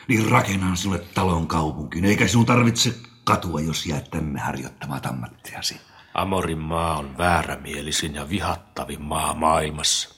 [0.08, 5.82] niin rakennan sinulle talon kaupunkiin, eikä sinun tarvitse katua, jos jäät tänne harjoittamaan ammattiasi.
[6.13, 10.10] Amorin maa on väärämielisin ja vihattavin maa maailmassa.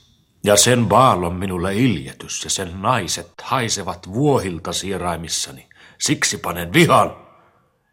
[0.43, 5.69] Ja sen baal on minulle iljetys ja sen naiset haisevat vuohilta sieraimissani.
[6.04, 7.16] Siksi panen vihan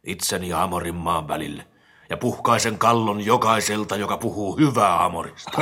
[0.05, 1.67] itseni ja Amorin maan välille
[2.09, 5.51] ja puhkaisen kallon jokaiselta, joka puhuu hyvää Amorista.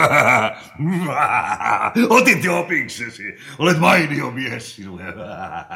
[2.08, 3.22] Otit jo opiksesi.
[3.58, 5.02] Olet mainio mies sinulle.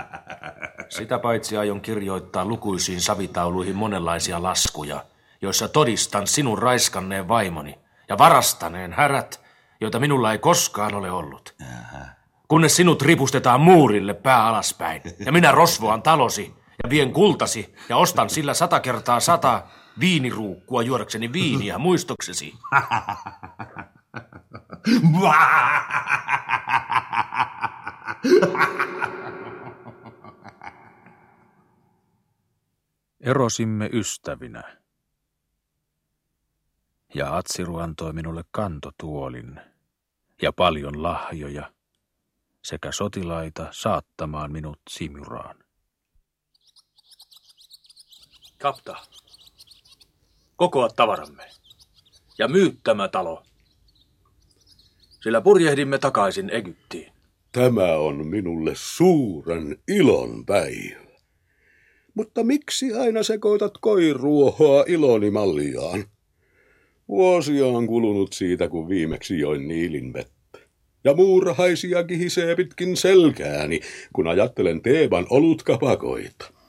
[0.88, 5.04] Sitä paitsi aion kirjoittaa lukuisiin savitauluihin monenlaisia laskuja,
[5.42, 9.40] joissa todistan sinun raiskanneen vaimoni ja varastaneen härät,
[9.80, 11.54] joita minulla ei koskaan ole ollut.
[12.48, 18.30] Kunnes sinut ripustetaan muurille pää alaspäin ja minä rosvoan talosi ja vien kultasi ja ostan
[18.30, 19.62] sillä sata kertaa sata
[20.00, 22.54] viiniruukkua juodakseni viiniä muistoksesi.
[33.20, 34.76] Erosimme ystävinä.
[37.14, 39.60] Ja Atsiru antoi minulle kantotuolin
[40.42, 41.72] ja paljon lahjoja
[42.62, 45.61] sekä sotilaita saattamaan minut Simuraan.
[48.62, 48.96] Kapta,
[50.56, 51.44] kokoa tavaramme
[52.38, 53.42] ja myy tämä talo,
[55.22, 57.12] sillä purjehdimme takaisin Egyptiin.
[57.52, 61.00] Tämä on minulle suuren ilon päivä.
[62.14, 66.04] Mutta miksi aina sekoitat koiruohoa iloni malliaan?
[67.08, 70.58] Vuosia on kulunut siitä, kun viimeksi join Niilin vettä.
[71.04, 73.80] Ja muurahaisia kihisee pitkin selkääni,
[74.12, 76.61] kun ajattelen Teeban olutkapakoita.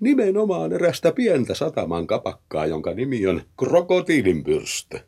[0.00, 5.00] Nimenomaan erästä pientä sataman kapakkaa, jonka nimi on krokotiilinpyrstö.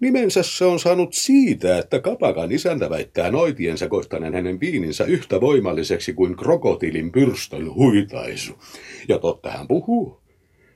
[0.00, 6.12] Nimensä se on saanut siitä, että kapakan isäntä väittää noitien sekoittaneen hänen viininsä yhtä voimalliseksi
[6.12, 8.52] kuin krokotiilin pyrstön huitaisu.
[9.08, 10.20] Ja totta hän puhuu.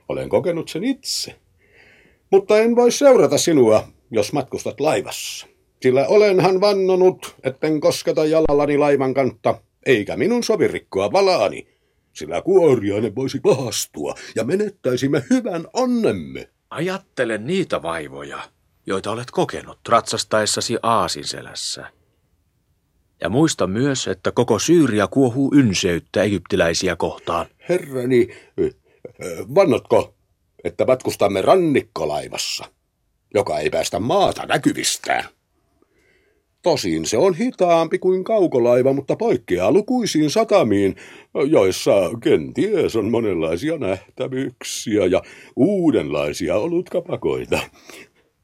[0.09, 1.35] Olen kokenut sen itse.
[2.31, 5.47] Mutta en voi seurata sinua, jos matkustat laivassa.
[5.81, 11.76] Sillä olenhan vannonut, etten kosketa jalallani laivan kantta, eikä minun sovi rikkoa valaani.
[12.17, 16.49] Sillä kuoriainen voisi pahastua ja menettäisimme hyvän onnemme.
[16.69, 18.49] Ajattele niitä vaivoja,
[18.87, 21.91] joita olet kokenut ratsastaessasi Aasinselässä.
[23.21, 27.45] Ja muista myös, että koko Syyria kuohuu ynseyttä egyptiläisiä kohtaan.
[27.69, 28.27] Herrani,
[29.55, 30.15] vannotko,
[30.63, 32.65] että matkustamme rannikkolaivassa,
[33.33, 35.23] joka ei päästä maata näkyvistään?
[36.67, 40.95] Tosin se on hitaampi kuin kaukolaiva, mutta poikkeaa lukuisiin satamiin,
[41.49, 41.91] joissa
[42.23, 45.21] kenties on monenlaisia nähtävyyksiä ja
[45.55, 47.59] uudenlaisia olutkapakoita.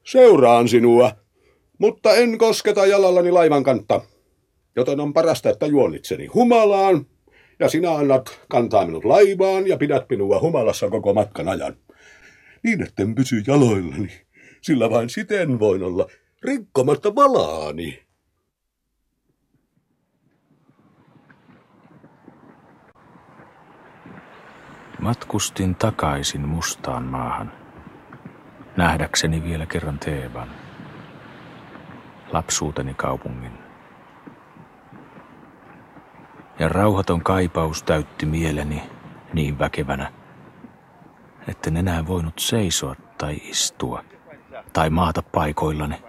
[0.04, 1.12] Seuraan sinua,
[1.78, 4.02] mutta en kosketa jalallani laivan kantta,
[4.76, 7.06] joten on parasta, että juonitseni humalaan,
[7.60, 11.76] ja sinä annat kantaa minut laivaan ja pidät minua humalassa koko matkan ajan.
[12.64, 14.10] Niin etten pysy jaloillani,
[14.62, 16.08] sillä vain siten voin olla
[16.44, 18.04] rikkomatta valaani.
[25.04, 27.52] Matkustin takaisin mustaan maahan,
[28.78, 30.48] nähdäkseni vielä kerran Teeban,
[32.32, 33.52] lapsuuteni kaupungin.
[36.60, 38.84] Ja rauhaton kaipaus täytti mieleni
[39.34, 40.12] niin väkevänä,
[41.48, 44.04] etten enää voinut seisoa tai istua
[44.74, 46.04] tai maata paikoillani,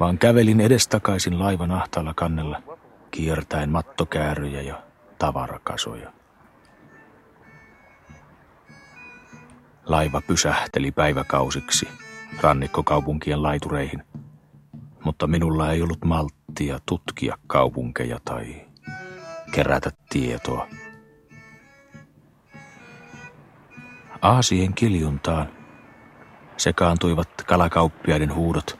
[0.00, 2.62] vaan kävelin edestakaisin laivan ahtaalla kannella,
[3.10, 4.82] kiertäen mattokääröjä ja
[5.18, 6.17] tavarakasoja.
[9.88, 11.88] Laiva pysähteli päiväkausiksi
[12.40, 14.02] rannikkokaupunkien laitureihin,
[15.04, 18.66] mutta minulla ei ollut malttia tutkia kaupunkeja tai
[19.52, 20.68] kerätä tietoa.
[24.22, 25.48] Aasien kiljuntaan
[26.56, 28.78] sekaantuivat kalakauppiaiden huudot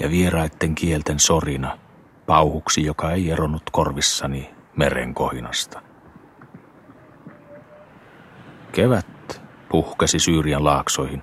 [0.00, 1.78] ja vieraitten kielten sorina
[2.26, 5.82] pauhuksi, joka ei eronnut korvissani meren kohinasta.
[8.72, 9.13] Kevät
[9.74, 11.22] puhkesi Syyrian laaksoihin.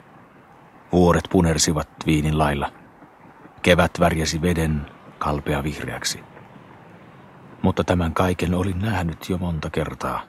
[0.91, 2.71] Vuoret punersivat viinin lailla.
[3.61, 4.85] Kevät värjäsi veden
[5.19, 6.23] kalpea vihreäksi.
[7.61, 10.21] Mutta tämän kaiken olin nähnyt jo monta kertaa.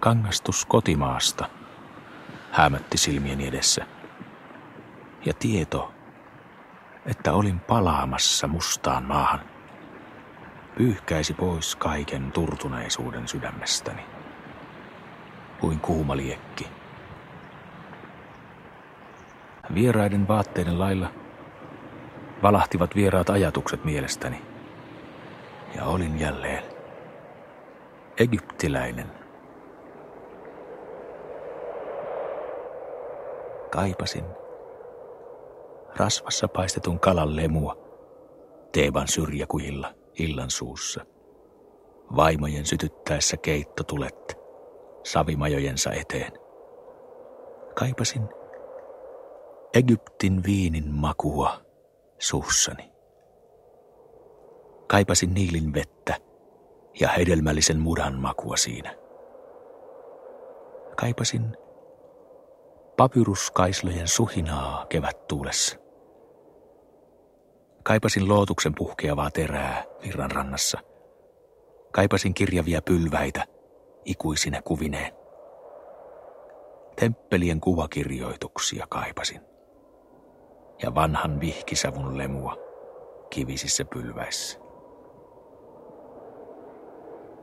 [0.00, 1.48] Kangastus kotimaasta
[2.50, 3.86] hämätti silmieni edessä.
[5.26, 5.92] Ja tieto,
[7.06, 9.40] että olin palaamassa mustaan maahan,
[10.78, 14.02] pyyhkäisi pois kaiken turtuneisuuden sydämestäni
[15.60, 16.81] kuin kuuma liekki.
[19.74, 21.08] Vieraiden vaatteiden lailla
[22.42, 24.42] valahtivat vieraat ajatukset mielestäni.
[25.76, 26.62] Ja olin jälleen
[28.18, 29.06] egyptiläinen.
[33.70, 34.24] Kaipasin
[35.96, 37.76] rasvassa paistetun kalan lemua
[38.72, 41.06] Teeban syrjäkuilla illan suussa.
[42.16, 44.38] Vaimojen sytyttäessä keittotulet
[45.04, 46.32] savimajojensa eteen.
[47.74, 48.28] Kaipasin
[49.74, 51.60] Egyptin viinin makua
[52.18, 52.92] suussani.
[54.86, 56.16] Kaipasin niilin vettä
[57.00, 58.94] ja hedelmällisen mudan makua siinä.
[60.96, 61.56] Kaipasin
[62.96, 65.76] papyruskaislojen suhinaa kevättuulessa.
[67.82, 70.78] Kaipasin lootuksen puhkeavaa terää virran rannassa.
[71.92, 73.44] Kaipasin kirjavia pylväitä
[74.04, 75.12] ikuisine kuvineen.
[76.96, 79.51] Temppelien kuvakirjoituksia kaipasin.
[80.82, 82.56] Ja vanhan vihkisavun lemua
[83.30, 84.58] kivisissä pylväissä.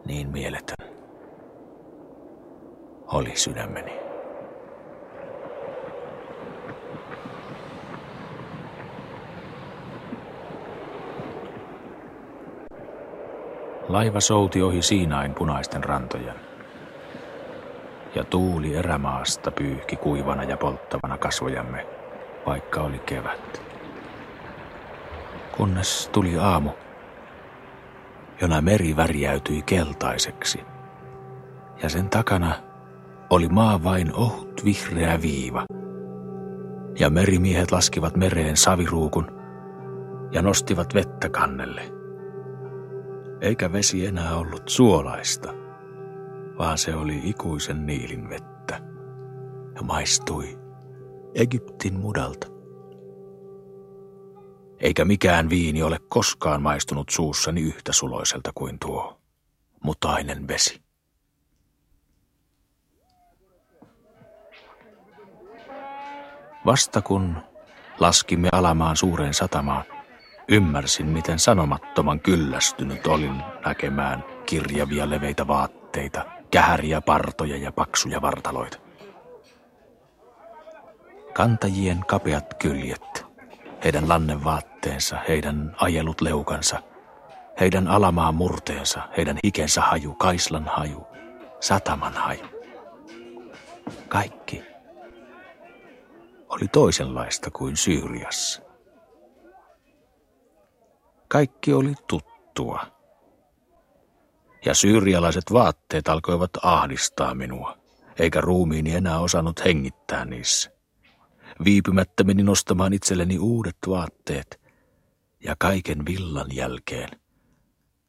[0.05, 0.87] Niin mieletön
[3.13, 3.99] oli sydämeni.
[13.89, 16.35] Laiva souti ohi Siinain punaisten rantojen.
[18.15, 21.98] Ja tuuli erämaasta pyyhki kuivana ja polttavana kasvojamme,
[22.49, 23.61] vaikka oli kevät.
[25.57, 26.69] Kunnes tuli aamu,
[28.41, 30.59] jona meri värjäytyi keltaiseksi.
[31.83, 32.55] Ja sen takana
[33.29, 35.65] oli maa vain ohut vihreä viiva.
[36.99, 39.31] Ja merimiehet laskivat mereen saviruukun
[40.31, 41.81] ja nostivat vettä kannelle–
[43.41, 45.53] eikä vesi enää ollut suolaista,
[46.57, 48.81] vaan se oli ikuisen niilin vettä
[49.75, 50.59] ja maistui
[51.35, 52.47] Egyptin mudalta.
[54.79, 59.21] Eikä mikään viini ole koskaan maistunut suussani yhtä suloiselta kuin tuo
[59.83, 60.81] mutainen vesi.
[66.65, 67.35] Vasta kun
[67.99, 69.83] laskimme alamaan suureen satamaan,
[70.51, 78.88] Ymmärsin, miten sanomattoman kyllästynyt olin näkemään kirjavia leveitä vaatteita, kähäriä partoja ja paksuja vartaloita.
[81.33, 83.25] Kantajien kapeat kyljet,
[83.83, 86.79] heidän lannevaatteensa, heidän ajelut leukansa,
[87.59, 91.07] heidän alamaan murteensa, heidän hikensä haju, kaislan haju,
[91.59, 92.45] sataman haju.
[94.07, 94.63] Kaikki
[96.49, 98.61] oli toisenlaista kuin Syyriassa.
[101.27, 102.85] Kaikki oli tuttua.
[104.65, 107.77] Ja syyrialaiset vaatteet alkoivat ahdistaa minua,
[108.19, 110.78] eikä ruumiini enää osannut hengittää niissä.
[111.65, 114.61] Viipymättä menin nostamaan itselleni uudet vaatteet,
[115.43, 117.09] ja kaiken villan jälkeen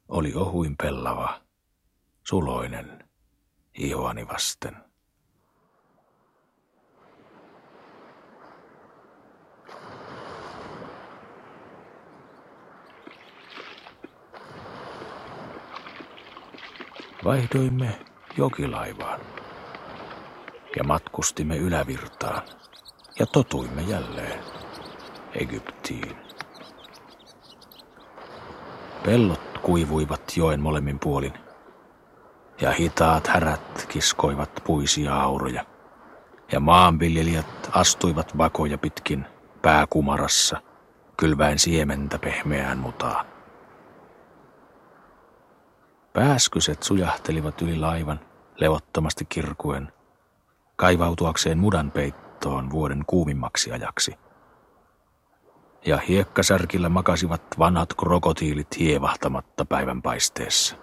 [0.09, 1.41] oli ohuin pellava,
[2.23, 3.05] suloinen,
[3.79, 4.77] ihoani vasten.
[17.25, 17.99] Vaihdoimme
[18.37, 19.21] jokilaivaan
[20.77, 22.43] ja matkustimme ylävirtaan
[23.21, 24.41] ja totuimme jälleen
[25.35, 26.17] Egyptiin.
[29.05, 31.33] Pellot kuivuivat joen molemmin puolin
[32.61, 35.65] ja hitaat härät kiskoivat puisia auroja
[36.53, 39.27] ja maanviljelijät astuivat vakoja pitkin
[39.63, 40.63] pääkumarassa
[41.17, 43.27] kylväen siementä pehmeään mutaan.
[46.13, 48.21] Pääskyset sujahtelivat yli laivan,
[48.57, 49.93] levottomasti kirkuen,
[50.77, 52.30] kaivautuakseen mudan peittoon
[52.71, 54.15] vuoden kuumimmaksi ajaksi.
[55.87, 60.77] Ja hiekkasärkillä makasivat vanhat krokotiilit hievahtamatta päivän paisteessa.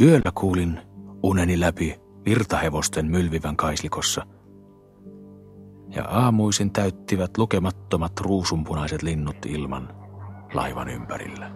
[0.00, 0.80] Yöllä kuulin
[1.22, 4.26] uneni läpi virtahevosten mylvivän kaislikossa.
[5.88, 10.03] Ja aamuisin täyttivät lukemattomat ruusunpunaiset linnut ilman
[10.54, 11.50] laivan ympärillä.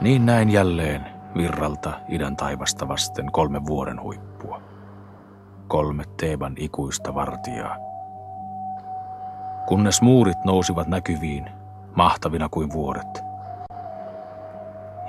[0.00, 1.06] Niin näin jälleen
[1.36, 4.62] virralta idän taivasta vasten kolme vuoden huippua.
[5.68, 7.76] Kolme Teeban ikuista vartijaa.
[9.66, 11.50] Kunnes muurit nousivat näkyviin,
[11.96, 13.22] mahtavina kuin vuodet–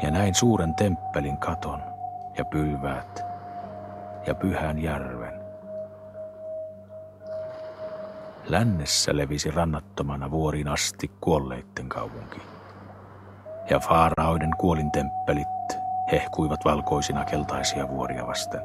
[0.03, 1.83] ja näin suuren temppelin katon
[2.37, 3.25] ja pylväät
[4.27, 5.28] ja pyhän järven.
[8.49, 12.41] Lännessä levisi rannattomana vuoriin asti kuolleitten kaupunki.
[13.69, 15.47] Ja faaraoiden kuolintemppelit
[16.11, 18.61] hehkuivat valkoisina keltaisia vuoria vasten.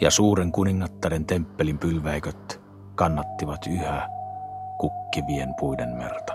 [0.00, 2.60] Ja suuren kuningattaren temppelin pylväiköt
[2.94, 4.08] kannattivat yhä
[4.78, 6.32] kukkivien puiden merta.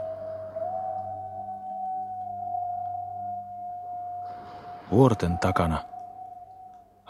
[4.91, 5.83] Vuorten takana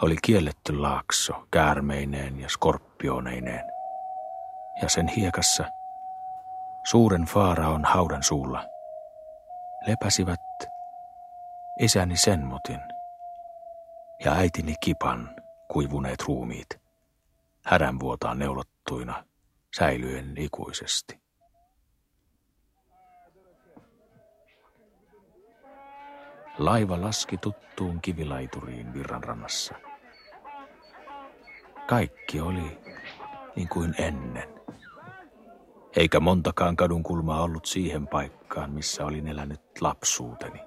[0.01, 3.78] oli kielletty laakso käärmeineen ja skorpioneineen.
[4.81, 5.65] Ja sen hiekassa
[6.83, 8.65] suuren faaraon haudan suulla
[9.87, 10.39] lepäsivät
[11.79, 12.79] isäni Senmotin
[14.25, 15.35] ja äitini Kipan
[15.67, 16.69] kuivuneet ruumiit,
[17.65, 19.23] hädänvuotaan neulottuina
[19.77, 21.19] säilyen ikuisesti.
[26.57, 29.75] Laiva laski tuttuun kivilaituriin virranrannassa.
[31.87, 32.79] Kaikki oli
[33.55, 34.58] niin kuin ennen.
[35.95, 40.59] Eikä montakaan kadun kulmaa ollut siihen paikkaan, missä olin elänyt lapsuuteni.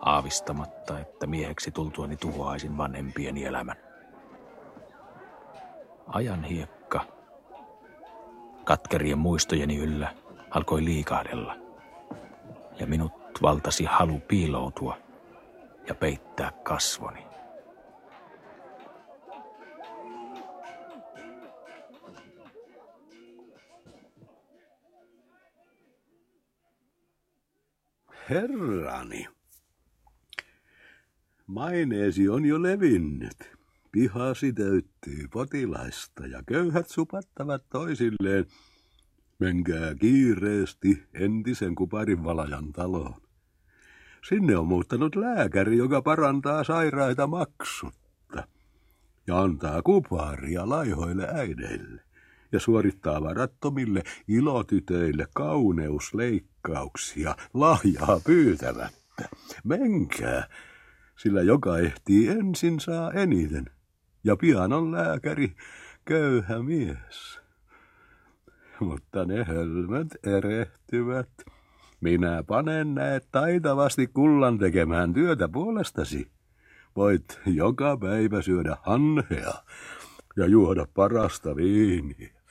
[0.00, 3.76] Aavistamatta, että mieheksi tultuani tuhoaisin vanhempieni elämän.
[6.06, 7.00] Ajan hiekka,
[8.64, 10.14] katkerien muistojeni yllä,
[10.50, 11.56] alkoi liikahdella.
[12.80, 13.12] Ja minut
[13.42, 14.98] valtasi halu piiloutua
[15.88, 17.31] ja peittää kasvoni.
[28.32, 29.28] Herrani,
[31.46, 33.36] maineesi on jo levinnyt.
[33.92, 38.46] Pihasi täyttyy potilaista ja köyhät supattavat toisilleen.
[39.38, 43.20] Menkää kiireesti entisen kuparin valajan taloon.
[44.28, 48.48] Sinne on muuttanut lääkäri, joka parantaa sairaita maksutta
[49.26, 52.11] ja antaa kuparia laihoille äideille
[52.52, 59.28] ja suorittaa varattomille ilotytöille kauneusleikkauksia lahjaa pyytämättä.
[59.64, 60.48] Menkää,
[61.16, 63.64] sillä joka ehtii ensin saa eniten,
[64.24, 65.54] ja pian on lääkäri
[66.04, 67.40] köyhä mies.
[68.80, 71.28] Mutta ne hölmöt erehtyvät.
[72.00, 76.30] Minä panen näet taitavasti kullan tekemään työtä puolestasi.
[76.96, 79.52] Voit joka päivä syödä hanhea
[80.36, 82.41] ja juoda parasta viiniä.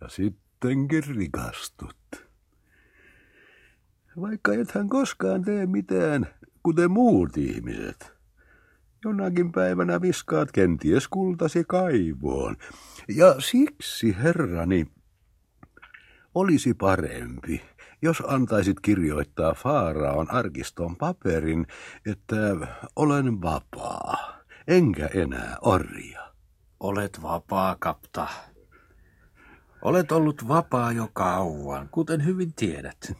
[0.00, 1.96] Ja sittenkin rikastut.
[4.20, 6.26] Vaikka ethän koskaan tee mitään,
[6.62, 8.12] kuten muut ihmiset.
[9.04, 12.56] Jonakin päivänä viskaat kenties kultasi kaivoon.
[13.08, 14.86] Ja siksi, herrani,
[16.34, 17.62] olisi parempi,
[18.02, 21.66] jos antaisit kirjoittaa Faaraon arkiston paperin,
[22.06, 22.36] että
[22.96, 24.38] olen vapaa,
[24.68, 26.34] enkä enää orja.
[26.80, 28.28] Olet vapaa, kapta.
[29.82, 33.12] Olet ollut vapaa jo kauan, kuten hyvin tiedät.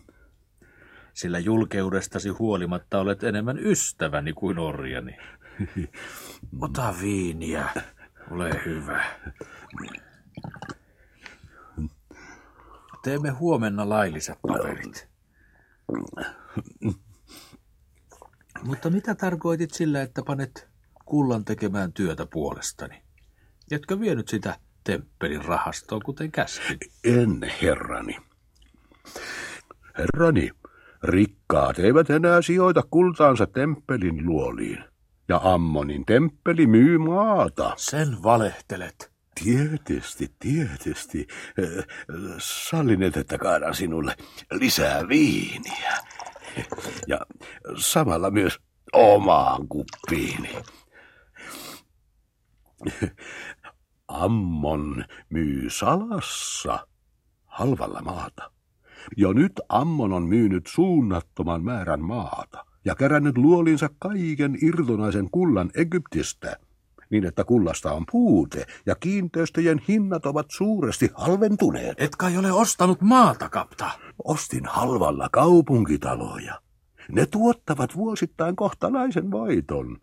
[1.15, 5.17] Sillä julkeudestasi huolimatta olet enemmän ystäväni kuin orjani.
[6.61, 7.69] Ota viiniä,
[8.31, 9.05] ole hyvä.
[13.03, 15.09] Teemme huomenna lailliset paperit.
[18.63, 20.69] Mutta mitä tarkoitit sillä, että panet
[21.05, 23.03] kullan tekemään työtä puolestani?
[23.71, 26.78] Etkö vienyt sitä temppelin rahastoon, kuten käskin?
[27.05, 28.16] En, herrani.
[29.99, 30.51] Herrani,
[31.03, 34.84] rikkaat eivät enää sijoita kultaansa temppelin luoliin.
[35.28, 37.72] Ja Ammonin temppeli myy maata.
[37.76, 39.12] Sen valehtelet.
[39.45, 41.26] Tietysti, tietysti.
[42.39, 44.16] Sallinet, että kaadan sinulle
[44.51, 45.93] lisää viiniä.
[47.07, 47.20] Ja
[47.76, 48.59] samalla myös
[48.93, 50.57] omaan kuppiini.
[54.09, 56.87] Ammon myy salassa
[57.47, 58.51] halvalla maata.
[59.17, 66.57] Jo nyt Ammon on myynyt suunnattoman määrän maata ja kerännyt luolinsa kaiken irtonaisen kullan Egyptistä,
[67.11, 72.01] niin että kullasta on puute ja kiinteistöjen hinnat ovat suuresti halventuneet.
[72.01, 73.91] Et kai ole ostanut maata, kapta?
[74.25, 76.61] Ostin halvalla kaupunkitaloja.
[77.13, 80.01] Ne tuottavat vuosittain kohtalaisen voiton.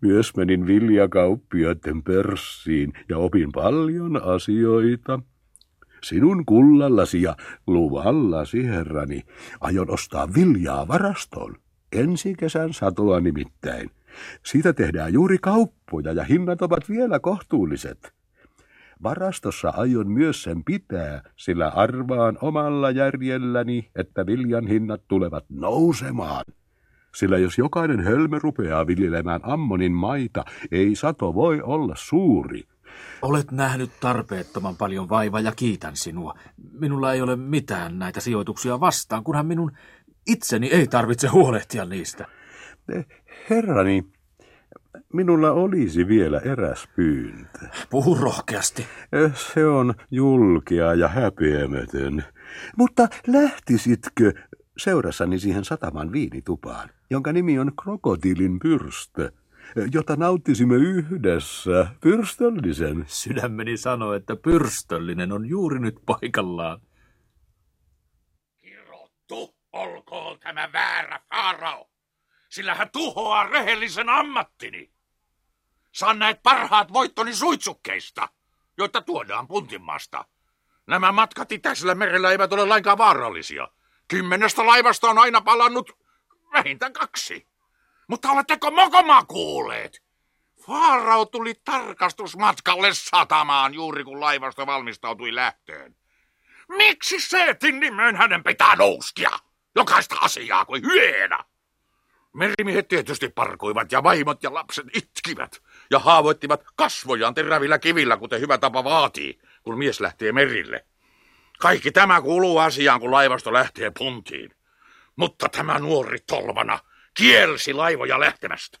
[0.00, 5.20] Myös menin viljakauppioiden pörssiin ja opin paljon asioita.
[6.02, 7.36] Sinun kullallasi ja
[7.66, 9.22] luvallasi, herrani,
[9.60, 11.56] aion ostaa viljaa varastoon.
[11.92, 13.90] Ensi kesän satoa nimittäin.
[14.42, 18.14] Siitä tehdään juuri kauppoja ja hinnat ovat vielä kohtuulliset.
[19.02, 26.44] Varastossa aion myös sen pitää, sillä arvaan omalla järjelläni, että viljan hinnat tulevat nousemaan.
[27.14, 32.62] Sillä jos jokainen hölmö rupeaa viljelemään ammonin maita, ei sato voi olla suuri.
[33.22, 36.34] Olet nähnyt tarpeettoman paljon vaivaa ja kiitän sinua.
[36.72, 39.72] Minulla ei ole mitään näitä sijoituksia vastaan, kunhan minun
[40.26, 42.26] itseni ei tarvitse huolehtia niistä.
[43.50, 44.04] Herrani,
[45.12, 47.58] Minulla olisi vielä eräs pyyntö.
[47.90, 48.86] Puhu rohkeasti.
[49.34, 52.24] Se on julkea ja häpeämätön.
[52.76, 54.32] Mutta lähtisitkö
[54.78, 59.32] seurassani siihen sataman viinitupaan, jonka nimi on Krokotiilin pyrstö,
[59.92, 63.04] jota nauttisimme yhdessä pyrstöllisen?
[63.08, 66.80] Sydämeni sanoi, että pyrstöllinen on juuri nyt paikallaan.
[68.60, 71.90] Kirottu olkoon tämä väärä Faarao,
[72.48, 74.90] sillä hän tuhoaa rehellisen ammattini.
[75.92, 78.28] Saan näet parhaat voittoni suitsukkeista,
[78.78, 80.24] joita tuodaan Puntinmaasta.
[80.86, 83.68] Nämä matkat itäisellä merellä eivät ole lainkaan vaarallisia.
[84.08, 85.98] Kymmenestä laivasta on aina palannut
[86.52, 87.46] vähintään kaksi.
[88.08, 90.02] Mutta oletteko mokomaa kuulleet?
[90.66, 95.96] Faarao tuli tarkastusmatkalle satamaan juuri kun laivasto valmistautui lähtöön.
[96.68, 99.30] Miksi Seetin nimeen hänen pitää nouskia?
[99.74, 101.44] Jokaista asiaa kuin hyena.
[102.32, 108.58] Merimiehet tietysti parkuivat ja vaimot ja lapset itkivät ja haavoittivat kasvojaan terävillä kivillä, kuten hyvä
[108.58, 110.86] tapa vaatii, kun mies lähtee merille.
[111.58, 114.50] Kaikki tämä kuuluu asiaan, kun laivasto lähtee puntiin.
[115.16, 116.78] Mutta tämä nuori tolvana
[117.14, 118.78] kielsi laivoja lähtemästä.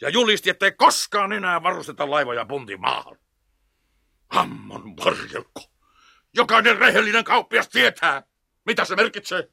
[0.00, 3.16] Ja julisti, ettei koskaan enää varusteta laivoja puntin maahan.
[4.30, 5.60] Hammon varjelko.
[6.34, 8.22] Jokainen rehellinen kauppias tietää,
[8.66, 9.48] mitä se merkitsee.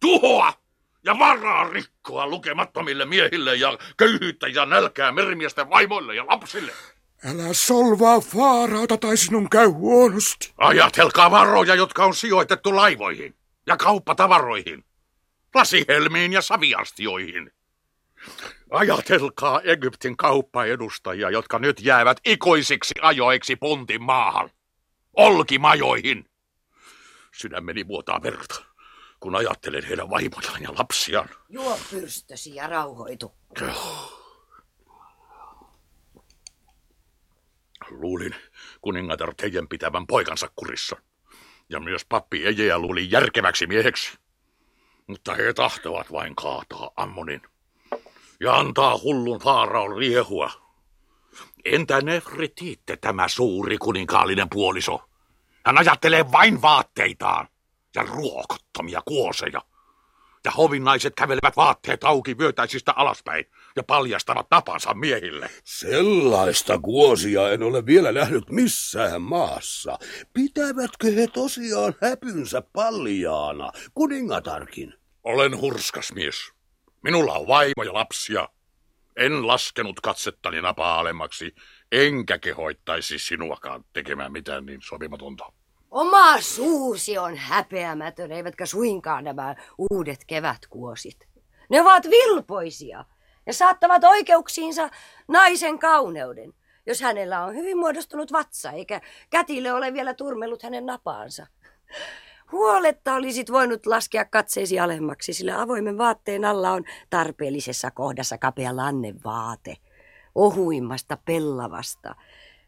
[0.00, 0.52] Tuhoa
[1.04, 6.72] ja varaa rikkoa lukemattomille miehille ja köyhyyttä ja nälkää merimiesten vaimoille ja lapsille.
[7.24, 10.52] Älä solvaa Faarauta tai sinun käy huonosti.
[10.58, 13.36] Ajatelkaa varoja, jotka on sijoitettu laivoihin
[13.66, 14.84] ja kauppatavaroihin,
[15.54, 17.52] lasihelmiin ja saviastioihin.
[18.70, 24.50] Ajatelkaa Egyptin kauppaedustajia, jotka nyt jäävät ikoisiksi ajoiksi puntin maahan,
[25.12, 26.30] olkimajoihin.
[27.34, 28.64] Sydämeni vuotaa verta,
[29.20, 31.28] kun ajattelen heidän vaimojaan ja lapsiaan.
[31.48, 33.32] Juo pyrstösi ja rauhoitu.
[37.90, 38.34] Luulin
[38.80, 40.96] kuningatar teidän pitävän poikansa kurissa.
[41.68, 44.18] Ja myös pappi Ejeä luuli järkeväksi mieheksi.
[45.06, 47.42] Mutta he tahtovat vain kaataa Ammonin.
[48.40, 50.50] Ja antaa hullun Faaraon riehua.
[51.64, 55.08] Entä Nefritiitte, tämä suuri kuninkaallinen puoliso?
[55.66, 57.48] Hän ajattelee vain vaatteitaan
[57.94, 59.62] ja ruokottomia kuoseja.
[60.44, 63.44] Ja hovinnaiset kävelevät vaatteet auki vyötäisistä alaspäin
[63.76, 65.50] ja paljastavat napansa miehille.
[65.64, 69.98] Sellaista kuosia en ole vielä nähnyt missään maassa.
[70.32, 74.94] Pitävätkö he tosiaan häpynsä paljaana, kuningatarkin?
[75.24, 76.36] Olen hurskas mies.
[77.02, 78.48] Minulla on vaimo ja lapsia.
[79.16, 81.54] En laskenut katsettani napaa alemmaksi,
[81.92, 85.52] enkä kehoittaisi sinuakaan tekemään mitään niin sopimatonta.
[85.90, 91.28] Oma suusi on häpeämätön, eivätkä suinkaan nämä uudet kevätkuosit.
[91.70, 93.04] Ne ovat vilpoisia
[93.46, 94.88] ja saattavat oikeuksiinsa
[95.28, 96.52] naisen kauneuden,
[96.86, 101.46] jos hänellä on hyvin muodostunut vatsa, eikä kätille ole vielä turmellut hänen napaansa.
[102.52, 109.76] Huoletta olisit voinut laskea katseesi alemmaksi, sillä avoimen vaatteen alla on tarpeellisessa kohdassa kapea lannevaate,
[110.34, 112.14] ohuimmasta pellavasta,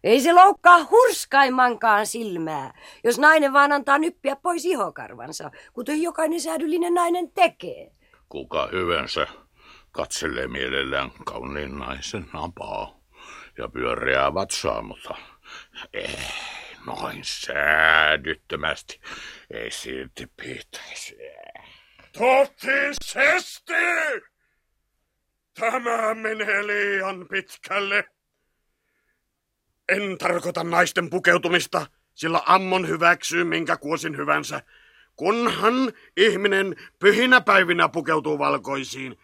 [0.04, 2.74] ei se loukkaa hurskaimmankaan silmää,
[3.04, 7.92] jos nainen vaan antaa nyppiä pois ihokarvansa, kuten jokainen säädyllinen nainen tekee.
[8.28, 9.26] Kuka hyvänsä
[9.98, 13.00] katselee mielellään kauniin naisen napaa
[13.58, 15.14] ja pyöreää vatsaa, mutta
[15.92, 16.18] ei
[16.86, 19.00] noin säädyttömästi.
[19.50, 21.16] Ei silti pitäisi.
[22.12, 23.72] Totisesti!
[25.60, 28.04] Tämä menee liian pitkälle.
[29.88, 34.62] En tarkoita naisten pukeutumista, sillä Ammon hyväksyy minkä kuosin hyvänsä,
[35.16, 39.18] kunhan ihminen pyhinä päivinä pukeutuu valkoisiin.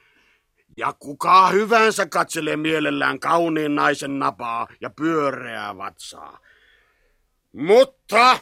[0.76, 6.38] Ja kuka hyvänsä katselee mielellään kauniin naisen napaa ja pyöreää vatsaa.
[7.52, 8.38] Mutta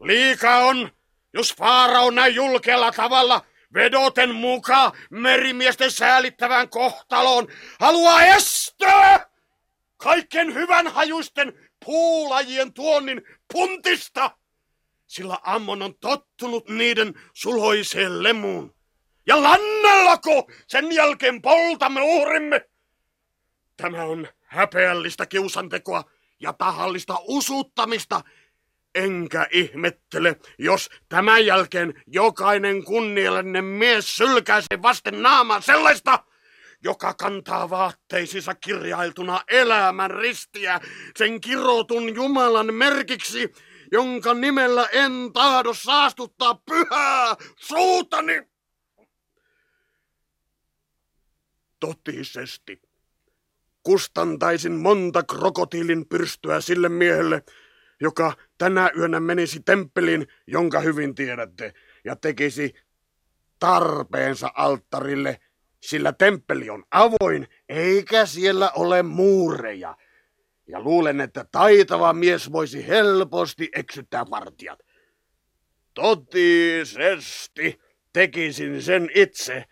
[0.00, 0.90] liika on,
[1.32, 3.44] jos Faarao näin julkealla tavalla
[3.74, 7.48] vedoten mukaan merimiesten säälittävään kohtaloon
[7.80, 9.26] haluaa estää
[9.96, 14.30] kaiken hyvän hajuisten puulajien tuonnin puntista,
[15.06, 18.75] sillä Ammon on tottunut niiden suloiseen lemuun.
[19.26, 22.68] Ja lannellako sen jälkeen poltamme uhrimme?
[23.76, 26.04] Tämä on häpeällistä kiusantekoa
[26.40, 28.20] ja tahallista usuttamista,
[28.94, 36.24] enkä ihmettele, jos tämän jälkeen jokainen kunniallinen mies sylkäisi vasten naamaa sellaista,
[36.84, 40.80] joka kantaa vaatteisissa kirjailtuna elämän ristiä
[41.16, 43.52] sen kirotun Jumalan merkiksi,
[43.92, 48.55] jonka nimellä en tahdo saastuttaa pyhää suutani.
[51.80, 52.82] Totisesti
[53.82, 57.42] kustantaisin monta krokotiilin pyrstöä sille miehelle,
[58.00, 61.74] joka tänä yönä menisi temppeliin, jonka hyvin tiedätte,
[62.04, 62.74] ja tekisi
[63.58, 65.40] tarpeensa alttarille,
[65.80, 69.96] sillä temppeli on avoin, eikä siellä ole muureja.
[70.68, 74.78] Ja luulen, että taitava mies voisi helposti eksyttää vartijat.
[75.94, 77.80] Totisesti
[78.12, 79.64] tekisin sen itse,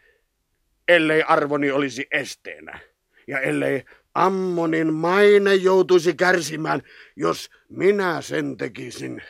[0.89, 2.79] ellei arvoni olisi esteenä.
[3.27, 6.83] Ja ellei Ammonin maine joutuisi kärsimään,
[7.17, 9.23] jos minä sen tekisin.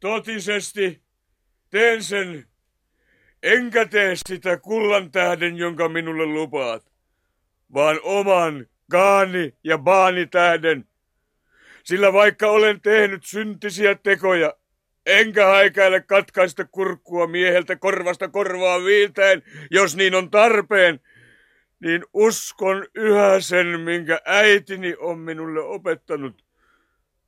[0.00, 1.02] Totisesti
[1.70, 2.46] teen sen,
[3.42, 6.92] enkä tee sitä kullan tähden, jonka minulle lupaat,
[7.74, 10.84] vaan oman kaani ja baani tähden.
[11.84, 14.54] Sillä vaikka olen tehnyt syntisiä tekoja,
[15.18, 21.00] enkä haikaile katkaista kurkkua mieheltä korvasta korvaa viiltäen, jos niin on tarpeen,
[21.80, 26.44] niin uskon yhä sen, minkä äitini on minulle opettanut.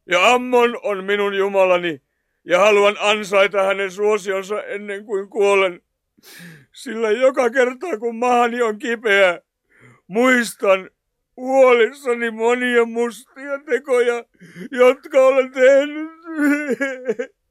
[0.06, 2.02] Ja Ammon on minun Jumalani,
[2.44, 5.80] ja haluan ansaita hänen suosionsa ennen kuin kuolen.
[6.72, 9.40] Sillä joka kerta, kun mahani on kipeä,
[10.06, 10.90] muistan
[11.36, 14.24] huolissani monia mustia tekoja,
[14.70, 16.10] jotka olen tehnyt.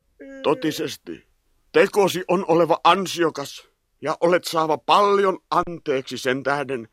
[0.43, 1.27] Totisesti,
[1.71, 3.67] tekosi on oleva ansiokas
[4.01, 6.87] ja olet saava paljon anteeksi sen tähden.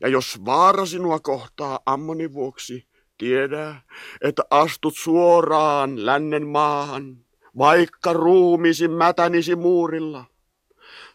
[0.00, 2.86] Ja jos vaara sinua kohtaa ammoni vuoksi,
[3.18, 3.76] tiedä,
[4.20, 7.16] että astut suoraan lännen maahan,
[7.58, 10.24] vaikka ruumisi mätänisi muurilla.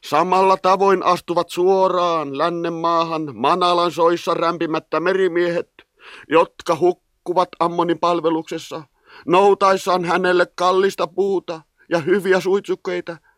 [0.04, 5.72] Samalla tavoin astuvat suoraan lännen maahan Manalan soissa rämpimättä merimiehet,
[6.30, 8.84] jotka hukkuvat Ammonin palveluksessa,
[9.26, 13.18] noutaissaan hänelle kallista puuta ja hyviä suitsukkeita–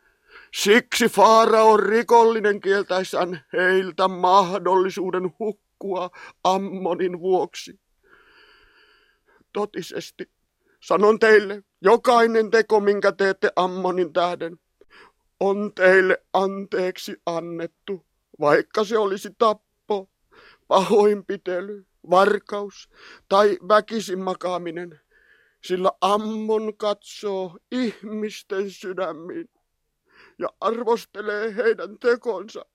[0.54, 6.10] Siksi Faarao on rikollinen kieltäessään heiltä mahdollisuuden hukkua
[6.44, 7.80] Ammonin vuoksi.
[9.54, 10.30] Totisesti,
[10.80, 14.60] sanon teille, jokainen teko, minkä teette Ammonin tähden,
[15.40, 18.06] on teille anteeksi annettu,
[18.40, 20.10] vaikka se olisi tappo,
[20.68, 22.90] pahoinpitely, varkaus
[23.30, 25.00] tai väkisin makaaminen,
[25.62, 29.50] sillä Ammon katsoo ihmisten sydämiin
[30.40, 32.66] ja arvostelee heidän tekonsa,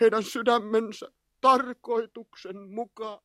[0.00, 3.20] heidän sydämensä tarkoituksen mukaan.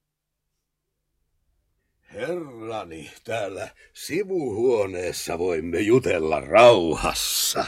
[2.13, 7.65] Herrani, täällä sivuhuoneessa voimme jutella rauhassa.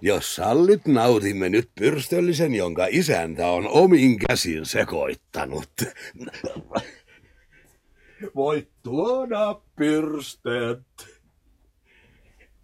[0.00, 5.70] Jos sallit, nautimme nyt pyrstöllisen, jonka isäntä on omin käsin sekoittanut.
[8.34, 10.86] Voit tuoda pyrstöt.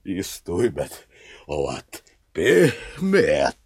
[0.05, 1.09] Istuimet
[1.47, 3.59] ovat pehmeät,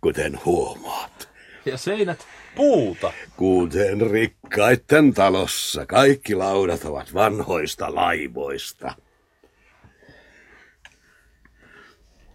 [0.00, 1.28] kuten huomaat.
[1.64, 3.12] Ja seinät puuta.
[3.36, 8.94] Kuten rikkaitten talossa, kaikki laudat ovat vanhoista laivoista.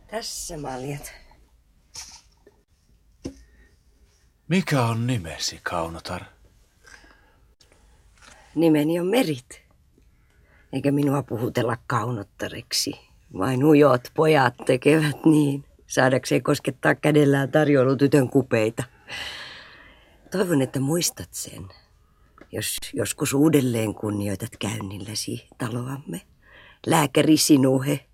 [0.08, 1.14] Tässä maljat.
[4.47, 6.22] Mikä on nimesi, Kaunotar?
[8.56, 9.62] Nimeni on Merit.
[10.74, 12.91] Eikä minua puhutella kaunottareksi.
[13.38, 18.84] Vain ujot pojat tekevät niin, saadakseen koskettaa kädellään tarjoulutytön kupeita.
[20.32, 21.68] Toivon, että muistat sen,
[22.52, 26.22] jos joskus uudelleen kunnioitat käynnilläsi taloamme.
[26.86, 28.06] Lääkäri Sinuhe,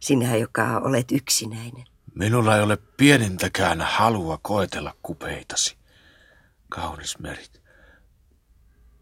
[0.00, 1.84] sinä, joka olet yksinäinen.
[2.14, 5.76] Minulla ei ole pienintäkään halua koetella kupeitasi,
[6.68, 7.57] kaunis merit.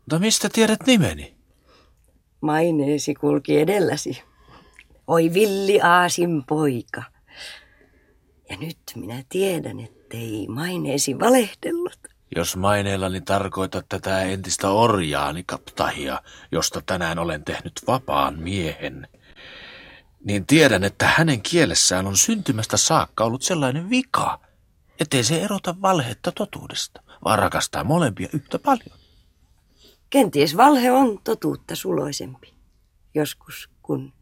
[0.07, 1.37] Mutta mistä tiedät nimeni?
[2.41, 4.23] Maineesi kulki edelläsi.
[5.07, 7.03] Oi villi aasin poika.
[8.51, 11.99] Ja nyt minä tiedän, ettei maineesi valehdellut.
[12.37, 19.09] Jos maineellani tarkoitat tätä entistä orjaani kaptahia, josta tänään olen tehnyt vapaan miehen,
[20.25, 24.41] niin tiedän, että hänen kielessään on syntymästä saakka ollut sellainen vika,
[25.01, 28.96] ettei se erota valhetta totuudesta, vaan rakastaa molempia yhtä paljon.
[30.11, 32.55] Kenties valhe on totuutta suloisempi.
[33.15, 34.13] Joskus, kun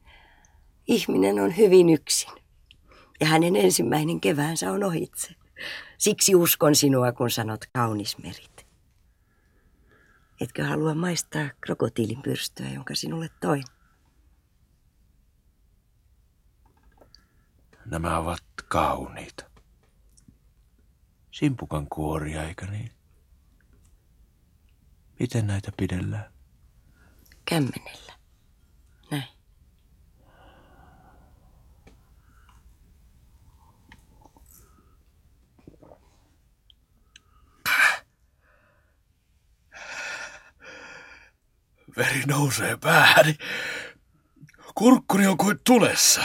[0.86, 2.32] ihminen on hyvin yksin.
[3.20, 5.34] Ja hänen ensimmäinen keväänsä on ohitse.
[5.98, 8.66] Siksi uskon sinua, kun sanot kaunis merit.
[10.40, 13.64] Etkö halua maistaa krokotiilin pyrstöä, jonka sinulle toin?
[17.84, 19.44] Nämä ovat kauniita.
[21.30, 22.93] Simpukan kuoria, eikö niin?
[25.20, 26.32] Miten näitä pidellään?
[27.44, 28.12] Kämmenellä.
[29.10, 29.24] Näin.
[41.96, 43.36] Veri nousee päähäni.
[44.74, 46.22] Kurkkuni on kuin tulessa.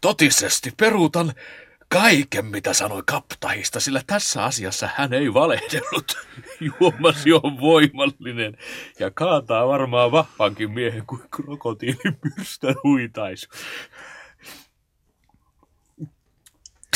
[0.00, 1.32] Totisesti peruutan
[2.00, 6.18] kaiken, mitä sanoi kaptahista, sillä tässä asiassa hän ei valehdellut.
[6.80, 8.58] Juomasi on voimallinen
[8.98, 13.48] ja kaataa varmaan vahvankin miehen kuin krokotiilipyrstön huitaisu.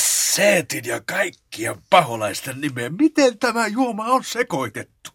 [0.01, 5.11] Seetin ja kaikkien paholaisten nimeen, miten tämä juoma on sekoitettu?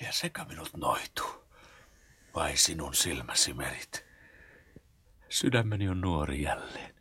[0.00, 1.44] Ja sekä minut noituu,
[2.34, 4.04] vai sinun silmäsi merit?
[5.28, 6.99] Sydämeni on nuori jälleen.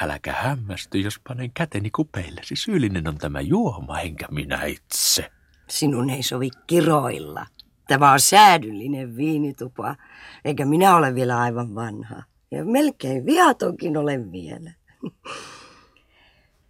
[0.00, 2.56] Äläkä hämmästy, jos panen käteni kupeillesi.
[2.56, 5.30] Syyllinen on tämä juoma, enkä minä itse.
[5.70, 7.46] Sinun ei sovi kiroilla.
[7.88, 9.96] Tämä on säädyllinen viinitupa,
[10.44, 12.22] eikä minä ole vielä aivan vanha.
[12.50, 14.70] Ja melkein viatonkin olen vielä.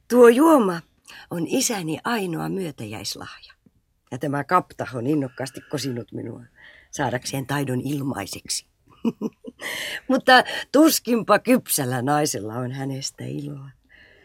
[0.09, 0.81] Tuo juoma
[1.31, 3.53] on isäni ainoa myötäjäislahja.
[4.11, 6.43] Ja tämä kapta on innokkaasti kosinut minua
[6.91, 8.67] saadakseen taidon ilmaiseksi.
[10.09, 13.71] Mutta tuskinpa kypsällä naisella on hänestä iloa.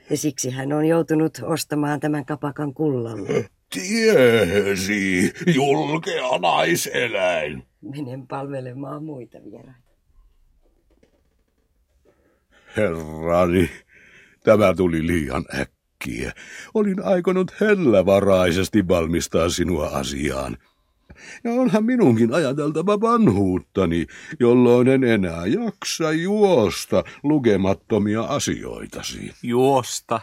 [0.09, 3.43] Ja siksi hän on joutunut ostamaan tämän kapakan kullalla.
[3.73, 7.63] Tiesi, julkea naiseläin.
[7.81, 9.83] Menen palvelemaan muita vieraita.
[12.77, 13.69] Herrani,
[14.43, 16.31] tämä tuli liian äkkiä.
[16.73, 20.57] Olin aikonut hellävaraisesti valmistaa sinua asiaan.
[21.43, 24.05] Ja onhan minunkin ajateltava vanhuuttani,
[24.39, 29.33] jolloin en enää jaksa juosta lukemattomia asioitasi.
[29.43, 30.21] Juosta.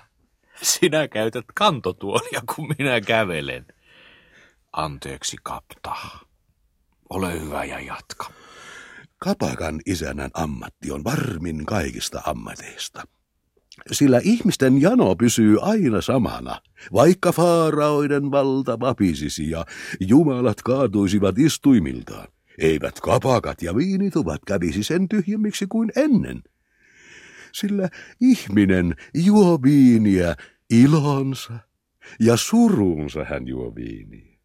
[0.63, 3.67] Sinä käytät kantotuolia, kun minä kävelen.
[4.73, 5.97] Anteeksi, kapta.
[7.11, 8.31] Ole hyvä ja jatka.
[9.19, 13.03] Kapakan isännän ammatti on varmin kaikista ammateista.
[13.93, 16.61] Sillä ihmisten jano pysyy aina samana,
[16.93, 19.67] vaikka faaraoiden valta vapisisi ja
[20.01, 22.29] jumalat kaatuisivat istuimiltaan.
[22.59, 26.43] Eivät kapakat ja viinituvat kävisi sen tyhjemmiksi kuin ennen.
[27.53, 27.89] Sillä
[28.21, 30.37] ihminen juo viiniä
[30.71, 31.59] ilonsa
[32.21, 34.39] ja surunsa hän juo viiniä.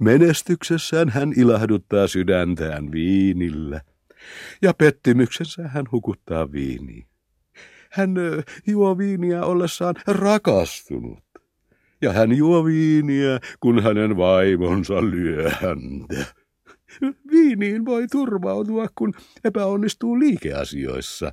[0.00, 3.80] Menestyksessään hän ilahduttaa sydäntään viinillä
[4.62, 7.06] ja pettymyksensä hän hukuttaa viiniin.
[7.90, 8.14] Hän
[8.66, 11.18] juo viiniä ollessaan rakastunut.
[12.02, 16.24] Ja hän juo viiniä, kun hänen vaimonsa lyö häntä.
[17.30, 19.14] Viiniin voi turvautua, kun
[19.44, 21.32] epäonnistuu liikeasioissa.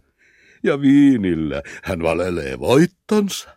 [0.64, 3.50] Ja viinillä hän valelee voittonsa.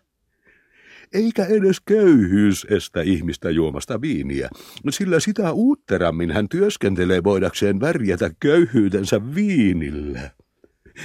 [1.13, 4.49] Eikä edes köyhyys estä ihmistä juomasta viiniä,
[4.89, 10.31] sillä sitä uutterammin hän työskentelee voidakseen värjätä köyhyytensä viinillä.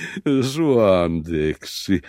[0.53, 2.01] Suanteeksi.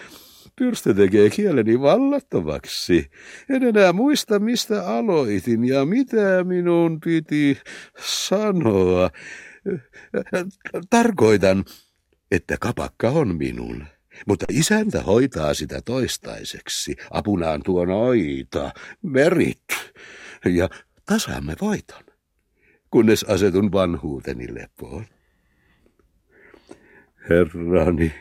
[0.56, 3.10] Pyrstö tekee kieleni vallattomaksi.
[3.50, 7.58] En enää muista, mistä aloitin ja mitä minun piti
[8.00, 9.10] sanoa.
[10.90, 11.66] Tarkoitan,
[12.32, 13.86] että kapakka on minun.
[14.28, 16.96] Mutta isäntä hoitaa sitä toistaiseksi.
[17.12, 18.72] Apunaan tuo noita,
[19.02, 19.64] merit
[20.46, 20.70] ja
[21.06, 22.04] tasaamme voiton,
[22.92, 25.06] kunnes asetun vanhuuteni lepoon.
[27.30, 28.14] Herrani,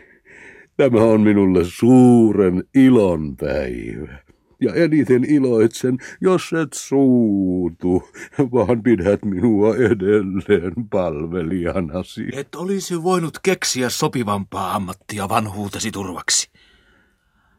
[0.76, 4.22] tämä on minulle suuren ilon päivä.
[4.61, 12.28] Ja eniten iloitsen, jos et suutu, vaan pidät minua edelleen palvelijanasi.
[12.32, 16.50] Et olisi voinut keksiä sopivampaa ammattia vanhuutesi turvaksi.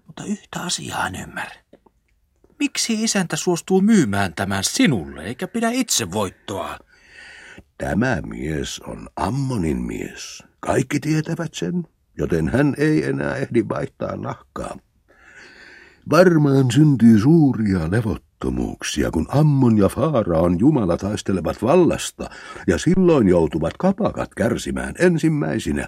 [0.07, 1.63] Mutta yhtä asiaa en ymmärrä.
[2.59, 6.79] Miksi isäntä suostuu myymään tämän sinulle, eikä pidä itse voittoa?
[7.77, 10.43] Tämä mies on Ammonin mies.
[10.65, 11.83] Kaikki tietävät sen,
[12.17, 14.77] joten hän ei enää ehdi vaihtaa nahkaa.
[16.09, 22.29] Varmaan syntyy suuria levottomuuksia, kun Ammon ja Faaraon Jumala taistelevat vallasta,
[22.67, 25.87] ja silloin joutuvat kapakat kärsimään ensimmäisinä.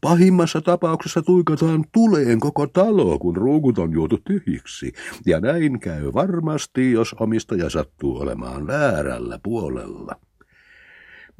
[0.00, 4.92] Pahimmassa tapauksessa tuikataan tuleen koko talo, kun ruukut on juotu tyhjiksi,
[5.26, 10.16] ja näin käy varmasti, jos omistaja sattuu olemaan väärällä puolella.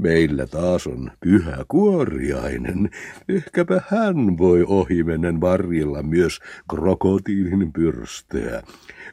[0.03, 2.91] Meillä taas on pyhä kuoriainen.
[3.29, 6.39] Ehkäpä hän voi ohimennen varjella myös
[6.71, 8.63] krokotiilin pyrstöä,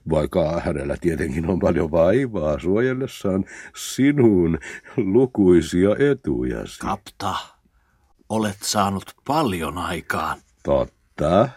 [0.10, 4.58] vaikka hänellä tietenkin on paljon vaivaa suojellessaan sinun
[4.98, 6.80] lukuisia etujasi.
[6.80, 7.36] Kapta,
[8.30, 10.38] olet saanut paljon aikaan.
[10.64, 11.50] Totta.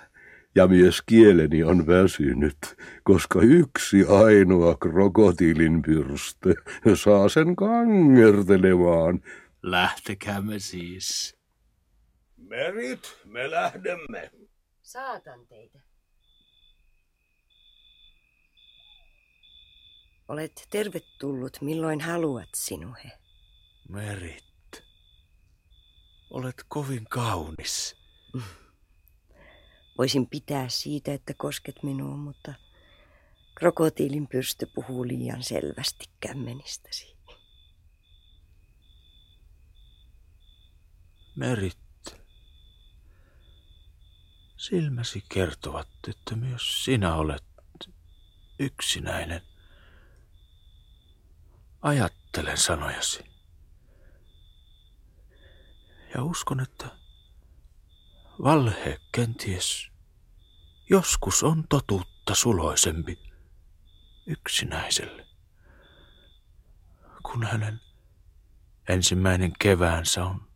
[0.55, 2.59] Ja myös kieleni on väsynyt,
[3.03, 6.55] koska yksi ainoa krokotiilin pyrstö
[6.95, 9.21] saa sen kangertelemaan.
[9.63, 11.37] Lähtekäämme siis.
[12.37, 14.31] Merit, me lähdemme.
[14.83, 15.81] Saatan teitä.
[20.29, 23.13] Olet tervetullut milloin haluat, sinuhe.
[23.89, 24.85] Merit.
[26.31, 27.97] Olet kovin kaunis.
[29.99, 32.55] Voisin pitää siitä, että kosket minuun, mutta
[33.55, 37.17] krokotiilin pyrstö puhuu liian selvästi kämmenistäsi.
[41.37, 41.79] Merit.
[44.57, 47.45] Silmäsi kertovat, että myös sinä olet
[48.59, 49.43] yksinäinen.
[51.83, 53.25] Ajattelen sanojasi.
[56.15, 57.02] Ja uskon, että
[58.43, 59.93] valhe kenties
[60.91, 63.19] joskus on totuutta suloisempi
[64.27, 65.27] yksinäiselle,
[67.23, 67.81] kun hänen
[68.89, 70.49] ensimmäinen keväänsä on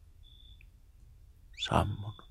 [1.68, 2.25] sammunut.